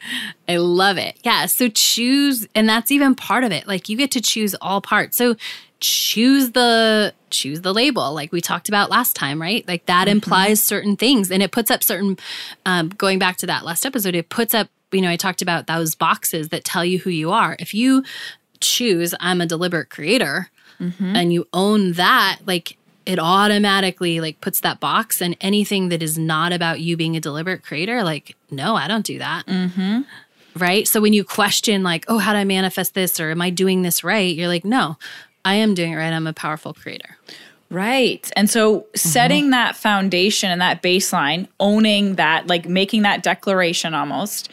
I 0.51 0.57
love 0.57 0.99
it. 0.99 1.17
Yeah. 1.23 1.47
So 1.47 1.69
choose, 1.69 2.49
and 2.57 2.69
that's 2.69 2.91
even 2.91 3.15
part 3.15 3.45
of 3.45 3.53
it. 3.53 3.69
Like 3.69 3.89
you 3.89 3.97
get 3.97 4.11
to 4.13 4.21
choose 4.21 4.57
all 4.61 4.81
parts. 4.81 5.17
So 5.17 5.37
choose 5.79 6.51
the 6.51 7.15
choose 7.31 7.63
the 7.63 7.73
label 7.73 8.13
like 8.13 8.33
we 8.33 8.41
talked 8.41 8.69
about 8.69 8.91
last 8.91 9.17
time 9.17 9.41
right 9.41 9.67
like 9.67 9.87
that 9.87 10.09
mm-hmm. 10.09 10.17
implies 10.17 10.63
certain 10.63 10.95
things 10.95 11.31
and 11.31 11.43
it 11.43 11.53
puts 11.53 11.71
up 11.71 11.83
certain 11.83 12.19
um, 12.67 12.91
going 12.91 13.19
back 13.19 13.39
to 13.39 13.47
that 13.47 13.65
last 13.65 13.87
episode 13.87 14.15
it 14.15 14.29
puts 14.29 14.53
up 14.53 14.69
you 14.93 15.01
know 15.01 15.09
i 15.09 15.17
talked 15.17 15.41
about 15.41 15.67
those 15.67 15.95
boxes 15.95 16.51
that 16.51 16.65
tell 16.65 16.85
you 16.85 16.99
who 16.99 17.09
you 17.09 17.31
are 17.31 17.57
if 17.61 17.73
you 17.73 18.05
choose 18.61 19.15
i'm 19.21 19.41
a 19.41 19.47
deliberate 19.47 19.89
creator 19.89 20.51
mm-hmm. 20.79 21.17
and 21.17 21.33
you 21.33 21.49
own 21.55 21.93
that 21.93 22.41
like 22.45 22.77
it 23.07 23.19
automatically 23.19 24.21
like 24.21 24.41
puts 24.41 24.61
that 24.61 24.81
box 24.81 25.23
and 25.23 25.37
anything 25.41 25.89
that 25.89 26.03
is 26.03 26.19
not 26.19 26.53
about 26.53 26.81
you 26.81 26.97
being 26.97 27.17
a 27.17 27.21
deliberate 27.21 27.63
creator 27.63 28.05
like 28.05 28.37
no 28.51 28.77
i 28.77 28.87
don't 28.87 29.07
do 29.07 29.19
that 29.19 29.47
mm-hmm. 29.47 30.03
Right? 30.57 30.87
So 30.87 31.01
when 31.01 31.13
you 31.13 31.25
question, 31.25 31.83
like, 31.83 32.05
oh, 32.09 32.19
how 32.19 32.33
do 32.33 32.39
I 32.39 32.45
manifest 32.45 32.95
this 32.95 33.21
or 33.21 33.31
am 33.31 33.43
I 33.43 33.51
doing 33.51 33.83
this 33.83 34.03
right? 34.05 34.35
You're 34.35 34.49
like, 34.49 34.65
no, 34.65 34.97
I 35.45 35.55
am 35.55 35.75
doing 35.75 35.93
it 35.93 35.97
right. 35.97 36.13
I'm 36.13 36.27
a 36.27 36.33
powerful 36.33 36.75
creator. 36.75 37.17
Right. 37.71 38.29
And 38.35 38.51
so 38.51 38.87
setting 38.97 39.45
mm-hmm. 39.45 39.51
that 39.53 39.77
foundation 39.77 40.51
and 40.51 40.61
that 40.61 40.83
baseline, 40.83 41.47
owning 41.61 42.17
that, 42.17 42.49
like 42.49 42.69
making 42.69 43.03
that 43.03 43.23
declaration 43.23 43.95
almost, 43.95 44.51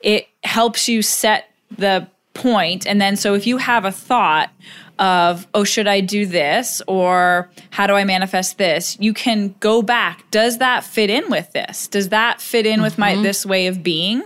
it 0.00 0.28
helps 0.42 0.88
you 0.88 1.00
set 1.02 1.50
the 1.76 2.08
point. 2.34 2.86
And 2.86 3.00
then 3.00 3.16
so 3.16 3.34
if 3.34 3.46
you 3.46 3.58
have 3.58 3.84
a 3.84 3.92
thought 3.92 4.50
of, 4.98 5.46
oh, 5.54 5.62
should 5.64 5.86
I 5.86 6.00
do 6.00 6.26
this? 6.26 6.82
Or 6.86 7.50
how 7.70 7.86
do 7.86 7.94
I 7.94 8.04
manifest 8.04 8.58
this? 8.58 8.96
You 8.98 9.12
can 9.12 9.54
go 9.60 9.82
back. 9.82 10.28
Does 10.30 10.58
that 10.58 10.84
fit 10.84 11.10
in 11.10 11.30
with 11.30 11.52
this? 11.52 11.86
Does 11.86 12.08
that 12.08 12.40
fit 12.40 12.66
in 12.66 12.82
with 12.82 12.98
my 12.98 13.12
mm-hmm. 13.12 13.22
this 13.22 13.46
way 13.46 13.66
of 13.66 13.82
being? 13.82 14.24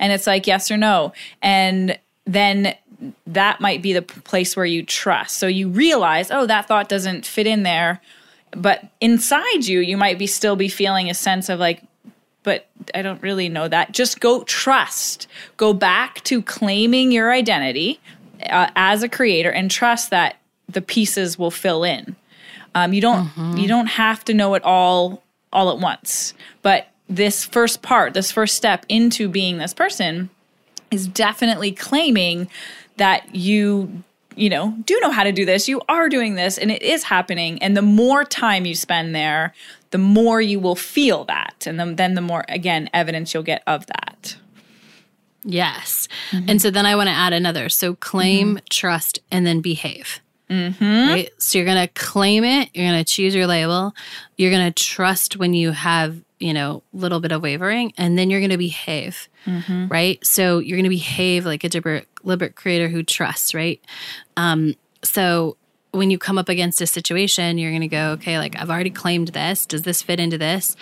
And 0.00 0.12
it's 0.12 0.26
like 0.26 0.48
yes 0.48 0.70
or 0.70 0.76
no. 0.76 1.12
And 1.40 1.96
then 2.24 2.74
that 3.26 3.60
might 3.60 3.82
be 3.82 3.92
the 3.92 4.02
place 4.02 4.56
where 4.56 4.66
you 4.66 4.84
trust. 4.84 5.36
So 5.36 5.46
you 5.46 5.68
realize, 5.68 6.30
oh, 6.30 6.46
that 6.46 6.66
thought 6.66 6.88
doesn't 6.88 7.24
fit 7.24 7.46
in 7.46 7.62
there. 7.62 8.00
But 8.50 8.88
inside 9.00 9.66
you, 9.66 9.80
you 9.80 9.96
might 9.96 10.18
be 10.18 10.26
still 10.26 10.56
be 10.56 10.68
feeling 10.68 11.08
a 11.08 11.14
sense 11.14 11.48
of 11.48 11.60
like, 11.60 11.82
but 12.42 12.66
I 12.94 13.02
don't 13.02 13.22
really 13.22 13.48
know 13.48 13.68
that. 13.68 13.92
Just 13.92 14.18
go 14.20 14.42
trust. 14.44 15.28
Go 15.56 15.72
back 15.72 16.24
to 16.24 16.42
claiming 16.42 17.12
your 17.12 17.30
identity 17.30 18.00
uh, 18.48 18.70
as 18.74 19.02
a 19.02 19.08
creator 19.08 19.50
and 19.50 19.70
trust 19.70 20.10
that 20.10 20.40
the 20.68 20.80
pieces 20.80 21.38
will 21.38 21.50
fill 21.50 21.84
in. 21.84 22.16
Um, 22.74 22.92
you 22.92 23.00
don't 23.00 23.26
mm-hmm. 23.26 23.56
you 23.56 23.66
don't 23.66 23.88
have 23.88 24.24
to 24.26 24.34
know 24.34 24.54
it 24.54 24.62
all 24.62 25.22
all 25.52 25.70
at 25.70 25.78
once, 25.78 26.34
but 26.62 26.89
this 27.10 27.44
first 27.44 27.82
part, 27.82 28.14
this 28.14 28.30
first 28.30 28.56
step 28.56 28.86
into 28.88 29.28
being 29.28 29.58
this 29.58 29.74
person, 29.74 30.30
is 30.90 31.06
definitely 31.06 31.72
claiming 31.72 32.48
that 32.96 33.34
you 33.34 34.02
you 34.36 34.48
know 34.48 34.74
do 34.84 34.98
know 35.00 35.10
how 35.10 35.24
to 35.24 35.32
do 35.32 35.44
this. 35.44 35.68
You 35.68 35.82
are 35.88 36.08
doing 36.08 36.36
this 36.36 36.56
and 36.56 36.70
it 36.70 36.82
is 36.82 37.02
happening. 37.02 37.62
And 37.62 37.76
the 37.76 37.82
more 37.82 38.24
time 38.24 38.64
you 38.64 38.74
spend 38.74 39.14
there 39.14 39.52
the 39.90 39.98
more 39.98 40.40
you 40.40 40.60
will 40.60 40.76
feel 40.76 41.24
that. 41.24 41.64
And 41.66 41.78
then, 41.78 41.96
then 41.96 42.14
the 42.14 42.20
more 42.20 42.44
again 42.48 42.88
evidence 42.94 43.34
you'll 43.34 43.42
get 43.42 43.62
of 43.66 43.86
that. 43.86 44.36
Yes. 45.42 46.06
Mm-hmm. 46.30 46.50
and 46.50 46.62
so 46.62 46.70
then 46.70 46.86
i 46.86 46.94
want 46.94 47.08
to 47.08 47.14
add 47.14 47.32
another. 47.32 47.68
So 47.68 47.94
claim 47.94 48.56
mm-hmm. 48.56 48.64
trust 48.70 49.18
and 49.30 49.46
then 49.46 49.60
behave. 49.60 50.20
Mm-hmm. 50.48 51.08
right? 51.10 51.30
So 51.38 51.58
you're 51.58 51.64
going 51.64 51.86
to 51.86 51.92
claim 51.94 52.42
it 52.42 52.70
you're 52.74 52.90
going 52.90 53.04
to 53.04 53.08
choose 53.08 53.36
your 53.36 53.46
label 53.46 53.94
you're 54.36 54.50
going 54.50 54.66
to 54.66 54.84
trust 54.84 55.36
when 55.36 55.54
you 55.54 55.70
have 55.70 56.20
you 56.40 56.52
know 56.52 56.82
little 56.92 57.20
bit 57.20 57.32
of 57.32 57.42
wavering 57.42 57.92
and 57.96 58.18
then 58.18 58.30
you're 58.30 58.40
going 58.40 58.50
to 58.50 58.58
behave 58.58 59.28
mm-hmm. 59.46 59.86
right 59.88 60.24
so 60.26 60.58
you're 60.58 60.76
going 60.76 60.84
to 60.84 60.90
behave 60.90 61.44
like 61.46 61.62
a 61.62 61.68
deliberate, 61.68 62.08
deliberate 62.22 62.56
creator 62.56 62.88
who 62.88 63.02
trusts 63.02 63.54
right 63.54 63.84
um, 64.36 64.74
so 65.02 65.56
when 65.92 66.10
you 66.10 66.18
come 66.18 66.38
up 66.38 66.48
against 66.48 66.80
a 66.80 66.86
situation, 66.86 67.58
you're 67.58 67.70
going 67.70 67.80
to 67.80 67.88
go, 67.88 68.10
okay, 68.12 68.38
like 68.38 68.56
I've 68.56 68.70
already 68.70 68.90
claimed 68.90 69.28
this. 69.28 69.66
Does 69.66 69.82
this 69.82 70.02
fit 70.02 70.20
into 70.20 70.38
this? 70.38 70.76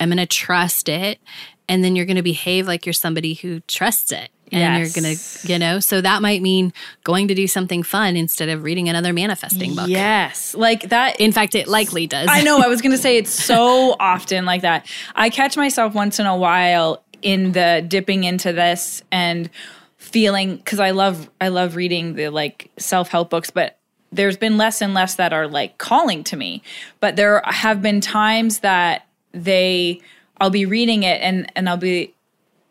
I'm 0.00 0.08
going 0.08 0.18
to 0.18 0.26
trust 0.26 0.88
it. 0.88 1.20
And 1.68 1.84
then 1.84 1.94
you're 1.94 2.06
going 2.06 2.16
to 2.16 2.22
behave 2.22 2.66
like 2.66 2.86
you're 2.86 2.92
somebody 2.92 3.34
who 3.34 3.60
trusts 3.60 4.10
it. 4.10 4.30
And 4.52 4.60
yes. 4.60 4.96
you're 4.96 5.02
going 5.02 5.16
to, 5.16 5.52
you 5.52 5.58
know, 5.58 5.80
so 5.80 6.00
that 6.00 6.22
might 6.22 6.42
mean 6.42 6.72
going 7.04 7.28
to 7.28 7.34
do 7.34 7.46
something 7.46 7.82
fun 7.82 8.16
instead 8.16 8.48
of 8.48 8.62
reading 8.62 8.88
another 8.88 9.12
manifesting 9.12 9.74
book. 9.74 9.88
Yes. 9.88 10.54
Like 10.54 10.88
that. 10.90 11.20
In 11.20 11.32
fact, 11.32 11.54
it 11.54 11.68
likely 11.68 12.06
does. 12.06 12.28
I 12.30 12.42
know. 12.42 12.58
I 12.58 12.68
was 12.68 12.82
going 12.82 12.92
to 12.92 12.98
say 12.98 13.16
it's 13.18 13.32
so 13.32 13.96
often 13.98 14.44
like 14.44 14.62
that. 14.62 14.86
I 15.14 15.30
catch 15.30 15.56
myself 15.56 15.94
once 15.94 16.18
in 16.18 16.26
a 16.26 16.36
while 16.36 17.02
in 17.22 17.52
the 17.52 17.84
dipping 17.86 18.24
into 18.24 18.52
this 18.52 19.02
and 19.10 19.50
feeling 19.96 20.56
because 20.56 20.80
I 20.80 20.92
love 20.92 21.28
I 21.40 21.48
love 21.48 21.76
reading 21.76 22.14
the 22.14 22.28
like 22.28 22.70
self 22.78 23.08
help 23.08 23.30
books, 23.30 23.50
but 23.50 23.78
there's 24.12 24.36
been 24.36 24.56
less 24.56 24.80
and 24.80 24.94
less 24.94 25.16
that 25.16 25.32
are 25.32 25.46
like 25.46 25.78
calling 25.78 26.24
to 26.24 26.36
me 26.36 26.62
but 27.00 27.16
there 27.16 27.42
have 27.44 27.82
been 27.82 28.00
times 28.00 28.60
that 28.60 29.06
they 29.32 30.00
i'll 30.40 30.50
be 30.50 30.64
reading 30.64 31.02
it 31.02 31.20
and 31.20 31.50
and 31.54 31.68
i'll 31.68 31.76
be 31.76 32.14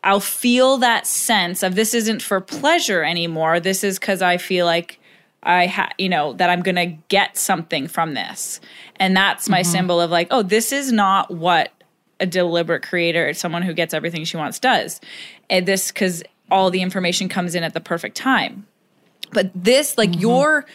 i'll 0.04 0.20
feel 0.20 0.78
that 0.78 1.06
sense 1.06 1.62
of 1.62 1.74
this 1.74 1.94
isn't 1.94 2.22
for 2.22 2.40
pleasure 2.40 3.04
anymore 3.04 3.60
this 3.60 3.82
is 3.82 3.98
because 3.98 4.22
i 4.22 4.36
feel 4.36 4.66
like 4.66 5.00
i 5.42 5.66
ha 5.66 5.88
you 5.98 6.08
know 6.08 6.32
that 6.34 6.50
i'm 6.50 6.62
gonna 6.62 6.86
get 6.86 7.36
something 7.36 7.86
from 7.86 8.14
this 8.14 8.60
and 8.96 9.16
that's 9.16 9.48
my 9.48 9.60
mm-hmm. 9.60 9.70
symbol 9.70 10.00
of 10.00 10.10
like 10.10 10.28
oh 10.30 10.42
this 10.42 10.72
is 10.72 10.92
not 10.92 11.30
what 11.30 11.72
a 12.20 12.26
deliberate 12.26 12.82
creator 12.82 13.32
someone 13.32 13.62
who 13.62 13.72
gets 13.72 13.94
everything 13.94 14.24
she 14.24 14.36
wants 14.36 14.58
does 14.58 15.00
and 15.48 15.66
this 15.66 15.92
because 15.92 16.22
all 16.50 16.70
the 16.70 16.82
information 16.82 17.28
comes 17.28 17.54
in 17.54 17.62
at 17.62 17.74
the 17.74 17.80
perfect 17.80 18.16
time 18.16 18.66
but 19.32 19.50
this 19.54 19.96
like 19.96 20.10
mm-hmm. 20.10 20.20
your 20.20 20.66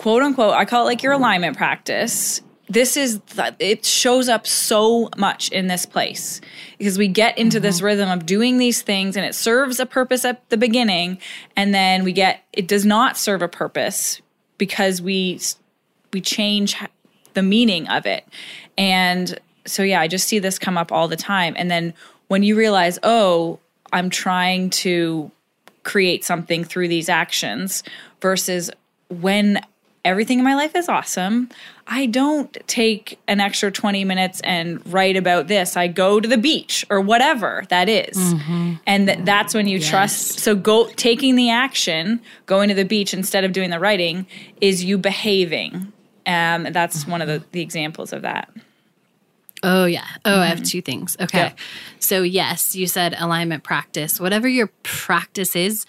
quote 0.00 0.22
unquote, 0.22 0.54
I 0.54 0.64
call 0.64 0.82
it 0.82 0.86
like 0.86 1.02
your 1.02 1.12
alignment 1.12 1.58
practice. 1.58 2.40
This 2.70 2.96
is, 2.96 3.20
it 3.58 3.84
shows 3.84 4.28
up 4.28 4.46
so 4.46 5.10
much 5.16 5.50
in 5.50 5.66
this 5.66 5.84
place 5.84 6.40
because 6.78 6.96
we 6.96 7.08
get 7.08 7.36
into 7.36 7.58
mm-hmm. 7.58 7.64
this 7.64 7.82
rhythm 7.82 8.08
of 8.08 8.24
doing 8.24 8.58
these 8.58 8.80
things 8.80 9.16
and 9.16 9.26
it 9.26 9.34
serves 9.34 9.80
a 9.80 9.86
purpose 9.86 10.24
at 10.24 10.48
the 10.50 10.56
beginning. 10.56 11.18
And 11.56 11.74
then 11.74 12.04
we 12.04 12.12
get, 12.12 12.44
it 12.52 12.68
does 12.68 12.86
not 12.86 13.16
serve 13.16 13.42
a 13.42 13.48
purpose 13.48 14.22
because 14.56 15.02
we, 15.02 15.40
we 16.12 16.20
change 16.20 16.76
the 17.34 17.42
meaning 17.42 17.88
of 17.88 18.06
it. 18.06 18.24
And 18.78 19.38
so, 19.66 19.82
yeah, 19.82 20.00
I 20.00 20.08
just 20.08 20.28
see 20.28 20.38
this 20.38 20.58
come 20.58 20.78
up 20.78 20.92
all 20.92 21.08
the 21.08 21.16
time. 21.16 21.54
And 21.56 21.70
then 21.70 21.92
when 22.28 22.42
you 22.42 22.56
realize, 22.56 22.98
oh, 23.02 23.58
I'm 23.92 24.10
trying 24.10 24.70
to 24.70 25.30
create 25.82 26.24
something 26.24 26.62
through 26.62 26.88
these 26.88 27.08
actions 27.08 27.82
versus 28.20 28.70
when 29.08 29.60
everything 30.04 30.38
in 30.38 30.44
my 30.44 30.54
life 30.54 30.74
is 30.74 30.88
awesome. 30.88 31.48
I 31.86 32.06
don't 32.06 32.56
take 32.66 33.18
an 33.26 33.40
extra 33.40 33.70
20 33.70 34.04
minutes 34.04 34.40
and 34.42 34.80
write 34.92 35.16
about 35.16 35.48
this. 35.48 35.76
I 35.76 35.88
go 35.88 36.20
to 36.20 36.28
the 36.28 36.38
beach 36.38 36.86
or 36.88 37.00
whatever 37.00 37.64
that 37.68 37.88
is. 37.88 38.16
Mm-hmm. 38.16 38.74
And 38.86 39.08
th- 39.08 39.18
that's 39.22 39.54
when 39.54 39.66
you 39.66 39.78
yes. 39.78 39.88
trust. 39.88 40.38
So 40.38 40.54
go 40.54 40.88
taking 40.96 41.34
the 41.34 41.50
action, 41.50 42.20
going 42.46 42.68
to 42.68 42.74
the 42.74 42.84
beach 42.84 43.12
instead 43.12 43.44
of 43.44 43.52
doing 43.52 43.70
the 43.70 43.80
writing 43.80 44.26
is 44.60 44.84
you 44.84 44.98
behaving. 44.98 45.92
Um, 46.26 46.68
that's 46.70 47.02
mm-hmm. 47.02 47.10
one 47.10 47.22
of 47.22 47.28
the, 47.28 47.42
the 47.52 47.60
examples 47.60 48.12
of 48.12 48.22
that. 48.22 48.50
Oh, 49.62 49.84
yeah. 49.84 50.06
Oh, 50.24 50.30
mm-hmm. 50.30 50.40
I 50.40 50.46
have 50.46 50.58
mm-hmm. 50.58 50.64
two 50.64 50.82
things. 50.82 51.16
Okay. 51.20 51.38
Yeah. 51.38 51.52
So, 51.98 52.22
yes, 52.22 52.74
you 52.74 52.86
said 52.86 53.14
alignment 53.18 53.62
practice. 53.62 54.18
Whatever 54.18 54.48
your 54.48 54.68
practice 54.82 55.54
is, 55.54 55.86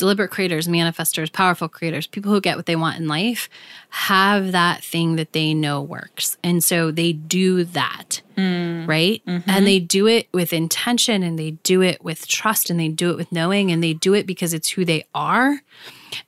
deliberate 0.00 0.30
creators, 0.30 0.66
manifestors, 0.66 1.30
powerful 1.30 1.68
creators, 1.68 2.06
people 2.06 2.32
who 2.32 2.40
get 2.40 2.56
what 2.56 2.64
they 2.64 2.74
want 2.74 2.98
in 2.98 3.06
life 3.06 3.50
have 3.90 4.50
that 4.52 4.82
thing 4.82 5.16
that 5.16 5.34
they 5.34 5.52
know 5.52 5.82
works. 5.82 6.38
And 6.42 6.64
so 6.64 6.90
they 6.90 7.12
do 7.12 7.64
that, 7.64 8.22
mm. 8.34 8.88
right? 8.88 9.22
Mm-hmm. 9.26 9.50
And 9.50 9.66
they 9.66 9.78
do 9.78 10.06
it 10.06 10.26
with 10.32 10.54
intention 10.54 11.22
and 11.22 11.38
they 11.38 11.50
do 11.50 11.82
it 11.82 12.02
with 12.02 12.26
trust 12.26 12.70
and 12.70 12.80
they 12.80 12.88
do 12.88 13.10
it 13.10 13.18
with 13.18 13.30
knowing 13.30 13.70
and 13.70 13.84
they 13.84 13.92
do 13.92 14.14
it 14.14 14.26
because 14.26 14.54
it's 14.54 14.70
who 14.70 14.86
they 14.86 15.04
are. 15.14 15.60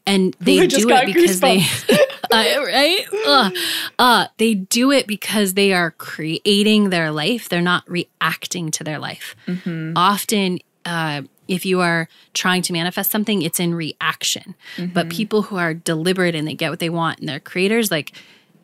And 0.06 0.36
they 0.40 0.66
do 0.66 0.90
it 0.90 1.06
because 1.06 1.40
goosebumps. 1.40 1.86
they, 2.30 2.58
uh, 2.58 2.64
right? 2.66 3.06
Uh, 3.26 3.50
uh, 3.98 4.26
they 4.36 4.52
do 4.52 4.90
it 4.90 5.06
because 5.06 5.54
they 5.54 5.72
are 5.72 5.92
creating 5.92 6.90
their 6.90 7.10
life. 7.10 7.48
They're 7.48 7.62
not 7.62 7.88
reacting 7.88 8.70
to 8.72 8.84
their 8.84 8.98
life. 8.98 9.34
Mm-hmm. 9.46 9.94
Often, 9.96 10.58
uh, 10.84 11.22
if 11.48 11.66
you 11.66 11.80
are 11.80 12.08
trying 12.34 12.62
to 12.62 12.72
manifest 12.72 13.10
something, 13.10 13.42
it's 13.42 13.60
in 13.60 13.74
reaction. 13.74 14.54
Mm-hmm. 14.76 14.92
But 14.92 15.08
people 15.08 15.42
who 15.42 15.56
are 15.56 15.74
deliberate 15.74 16.34
and 16.34 16.46
they 16.46 16.54
get 16.54 16.70
what 16.70 16.78
they 16.78 16.90
want 16.90 17.20
and 17.20 17.28
they're 17.28 17.40
creators, 17.40 17.90
like 17.90 18.12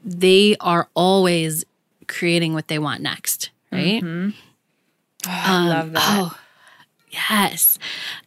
they 0.05 0.57
are 0.61 0.89
always 0.95 1.65
creating 2.07 2.55
what 2.55 2.69
they 2.69 2.79
want 2.79 3.03
next, 3.03 3.51
right? 3.71 4.03
Mm-hmm. 4.03 4.31
Oh, 5.27 5.31
I 5.31 5.57
um, 5.57 5.69
love 5.69 5.93
that. 5.93 6.03
Oh, 6.05 6.39
yes. 7.11 7.79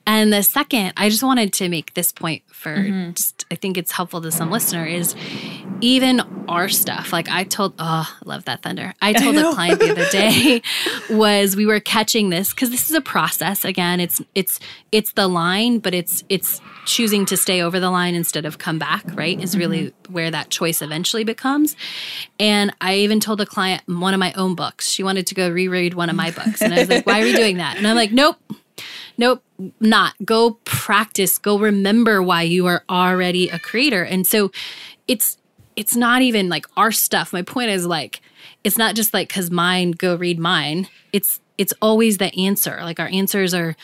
And 0.05 0.33
the 0.33 0.43
second, 0.43 0.93
I 0.97 1.09
just 1.09 1.23
wanted 1.23 1.53
to 1.53 1.69
make 1.69 1.93
this 1.93 2.11
point 2.11 2.43
for 2.47 2.75
mm-hmm. 2.75 3.11
just, 3.13 3.45
I 3.51 3.55
think 3.55 3.77
it's 3.77 3.91
helpful 3.91 4.21
to 4.21 4.31
some 4.31 4.51
listener 4.51 4.85
is 4.85 5.15
even 5.81 6.21
our 6.47 6.69
stuff. 6.69 7.13
Like 7.13 7.29
I 7.29 7.43
told, 7.43 7.73
oh, 7.79 8.07
I 8.09 8.25
love 8.25 8.45
that 8.45 8.61
thunder. 8.61 8.93
I 9.01 9.13
told 9.21 9.37
I 9.37 9.49
a 9.49 9.53
client 9.53 9.79
the 9.79 9.91
other 9.91 10.05
day 10.11 10.61
was 11.09 11.55
we 11.55 11.65
were 11.65 11.79
catching 11.79 12.29
this 12.29 12.51
because 12.51 12.69
this 12.69 12.89
is 12.89 12.95
a 12.95 13.01
process. 13.01 13.63
Again, 13.63 13.99
it's 13.99 14.21
it's 14.35 14.59
it's 14.91 15.13
the 15.13 15.27
line, 15.27 15.79
but 15.79 15.93
it's 15.93 16.23
it's 16.29 16.61
choosing 16.85 17.25
to 17.27 17.37
stay 17.37 17.61
over 17.61 17.79
the 17.79 17.91
line 17.91 18.15
instead 18.15 18.45
of 18.45 18.57
come 18.57 18.79
back. 18.79 19.03
Right 19.13 19.39
is 19.39 19.57
really 19.57 19.87
mm-hmm. 19.87 20.13
where 20.13 20.31
that 20.31 20.49
choice 20.49 20.81
eventually 20.81 21.23
becomes. 21.23 21.75
And 22.39 22.75
I 22.81 22.95
even 22.95 23.19
told 23.19 23.39
a 23.41 23.45
client 23.45 23.83
one 23.85 24.13
of 24.13 24.19
my 24.19 24.33
own 24.33 24.55
books. 24.55 24.89
She 24.89 25.03
wanted 25.03 25.27
to 25.27 25.35
go 25.35 25.49
reread 25.49 25.93
one 25.93 26.09
of 26.09 26.15
my 26.15 26.31
books, 26.31 26.61
and 26.61 26.73
I 26.73 26.79
was 26.79 26.89
like, 26.89 27.05
"Why 27.05 27.21
are 27.21 27.23
we 27.23 27.33
doing 27.33 27.57
that?" 27.57 27.77
And 27.77 27.87
I'm 27.87 27.95
like, 27.95 28.11
"Nope." 28.11 28.37
Nope, 29.21 29.43
not. 29.79 30.15
Go 30.25 30.57
practice. 30.65 31.37
Go 31.37 31.59
remember 31.59 32.23
why 32.23 32.41
you 32.41 32.65
are 32.65 32.83
already 32.89 33.49
a 33.49 33.59
creator. 33.59 34.03
And 34.03 34.25
so 34.25 34.51
it's 35.07 35.37
it's 35.75 35.95
not 35.95 36.23
even 36.23 36.49
like 36.49 36.65
our 36.75 36.91
stuff. 36.91 37.31
My 37.31 37.43
point 37.43 37.69
is 37.69 37.85
like 37.85 38.21
it's 38.63 38.79
not 38.79 38.95
just 38.95 39.13
like 39.13 39.29
cuz 39.29 39.51
mine 39.51 39.91
go 39.91 40.15
read 40.15 40.39
mine. 40.39 40.87
It's 41.13 41.39
it's 41.61 41.73
always 41.79 42.17
the 42.17 42.33
answer. 42.35 42.79
Like 42.81 42.99
our 42.99 43.07
answers 43.09 43.53
are 43.53 43.75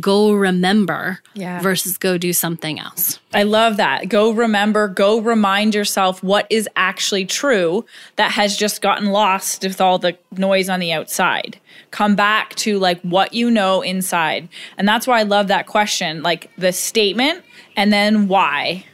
go 0.00 0.32
remember 0.32 1.20
yeah. 1.34 1.60
versus 1.60 1.96
go 1.96 2.18
do 2.18 2.32
something 2.32 2.80
else. 2.80 3.20
I 3.32 3.44
love 3.44 3.76
that. 3.76 4.08
Go 4.08 4.32
remember, 4.32 4.88
go 4.88 5.20
remind 5.20 5.72
yourself 5.72 6.24
what 6.24 6.48
is 6.50 6.68
actually 6.74 7.26
true 7.26 7.86
that 8.16 8.32
has 8.32 8.56
just 8.56 8.82
gotten 8.82 9.06
lost 9.12 9.62
with 9.62 9.80
all 9.80 9.98
the 9.98 10.18
noise 10.32 10.68
on 10.68 10.80
the 10.80 10.92
outside. 10.92 11.60
Come 11.92 12.16
back 12.16 12.56
to 12.56 12.80
like 12.80 13.00
what 13.02 13.32
you 13.32 13.48
know 13.48 13.80
inside. 13.80 14.48
And 14.76 14.88
that's 14.88 15.06
why 15.06 15.20
I 15.20 15.22
love 15.22 15.46
that 15.46 15.68
question, 15.68 16.24
like 16.24 16.50
the 16.58 16.72
statement 16.72 17.44
and 17.76 17.92
then 17.92 18.26
why. 18.26 18.86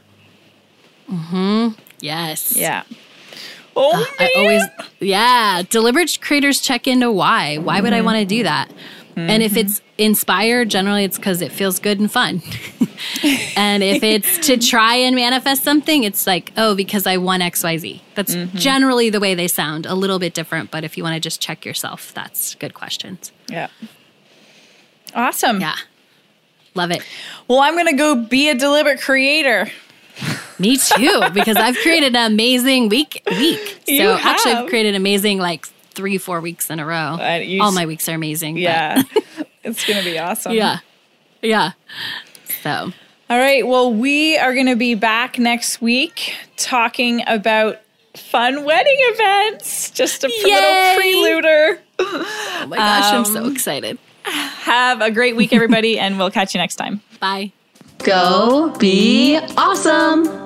Mhm. 1.10 1.74
Yes. 2.00 2.54
Yeah. 2.54 2.82
Oh, 3.76 3.92
uh, 3.92 4.24
I 4.24 4.30
always, 4.36 4.62
yeah. 5.00 5.62
Deliberate 5.68 6.18
creators 6.20 6.60
check 6.60 6.86
into 6.86 7.12
why. 7.12 7.58
Why 7.58 7.80
would 7.80 7.92
mm-hmm. 7.92 7.98
I 7.98 8.00
want 8.02 8.18
to 8.18 8.24
do 8.24 8.42
that? 8.42 8.70
Mm-hmm. 8.70 9.30
And 9.30 9.42
if 9.42 9.52
mm-hmm. 9.52 9.66
it's 9.66 9.80
inspired, 9.98 10.68
generally 10.68 11.04
it's 11.04 11.16
because 11.16 11.40
it 11.40 11.52
feels 11.52 11.78
good 11.78 12.00
and 12.00 12.10
fun. 12.10 12.42
and 13.56 13.82
if 13.82 14.02
it's 14.02 14.46
to 14.46 14.56
try 14.70 14.94
and 14.96 15.16
manifest 15.16 15.62
something, 15.62 16.04
it's 16.04 16.26
like, 16.26 16.52
oh, 16.56 16.74
because 16.74 17.06
I 17.06 17.16
want 17.16 17.42
XYZ. 17.42 18.00
That's 18.14 18.34
Mm-hmm. 18.34 18.58
generally 18.58 19.08
the 19.10 19.20
way 19.20 19.34
they 19.34 19.48
sound, 19.48 19.86
a 19.86 19.94
little 19.94 20.18
bit 20.18 20.34
different. 20.34 20.70
But 20.70 20.84
if 20.84 20.96
you 20.96 21.02
want 21.02 21.14
to 21.14 21.20
just 21.20 21.40
check 21.40 21.64
yourself, 21.64 22.12
that's 22.12 22.54
good 22.56 22.74
questions. 22.74 23.32
Yeah. 23.48 23.68
Awesome. 25.14 25.60
Yeah. 25.60 25.76
Love 26.74 26.90
it. 26.90 27.02
Well, 27.48 27.60
I'm 27.60 27.74
going 27.74 27.86
to 27.86 27.94
go 27.94 28.16
be 28.16 28.50
a 28.50 28.54
deliberate 28.54 29.00
creator. 29.00 29.70
Me 30.58 30.76
too, 30.76 31.22
because 31.34 31.56
I've 31.56 31.76
created 31.76 32.16
an 32.16 32.32
amazing 32.32 32.88
week 32.88 33.22
week. 33.30 33.80
So 33.86 33.92
You 33.92 34.10
actually. 34.10 34.52
I've 34.52 34.68
created 34.68 34.94
amazing 34.94 35.38
like 35.38 35.66
three, 35.90 36.18
four 36.18 36.40
weeks 36.40 36.70
in 36.70 36.78
a 36.80 36.86
row. 36.86 37.16
You 37.36 37.62
All 37.62 37.72
my 37.72 37.86
weeks 37.86 38.08
are 38.08 38.14
amazing. 38.14 38.56
Yeah. 38.58 39.02
it's 39.64 39.86
going 39.86 39.98
to 39.98 40.04
be 40.04 40.18
awesome. 40.18 40.52
yeah. 40.52 40.78
Yeah. 41.42 41.72
So 42.62 42.92
All 43.30 43.38
right. 43.38 43.66
Well, 43.66 43.92
we 43.92 44.36
are 44.38 44.54
going 44.54 44.66
to 44.66 44.76
be 44.76 44.94
back 44.94 45.38
next 45.38 45.80
week 45.82 46.34
talking 46.56 47.22
about 47.26 47.78
fun 48.14 48.64
wedding 48.64 48.96
events. 48.98 49.90
Just 49.90 50.24
a 50.24 50.28
Yay! 50.28 50.96
little 50.96 51.42
preluder. 51.42 51.78
oh 51.98 52.66
my 52.68 52.76
gosh, 52.76 53.12
I'm 53.12 53.18
Um, 53.20 53.24
so 53.26 53.46
excited. 53.50 53.98
Have 54.24 55.00
a 55.02 55.10
great 55.10 55.36
week, 55.36 55.52
everybody, 55.52 55.98
and 55.98 56.18
we'll 56.18 56.30
catch 56.30 56.54
you 56.54 56.58
next 56.60 56.76
time. 56.76 57.00
Bye. 57.20 57.52
Go 57.98 58.70
be 58.78 59.38
awesome. 59.56 60.45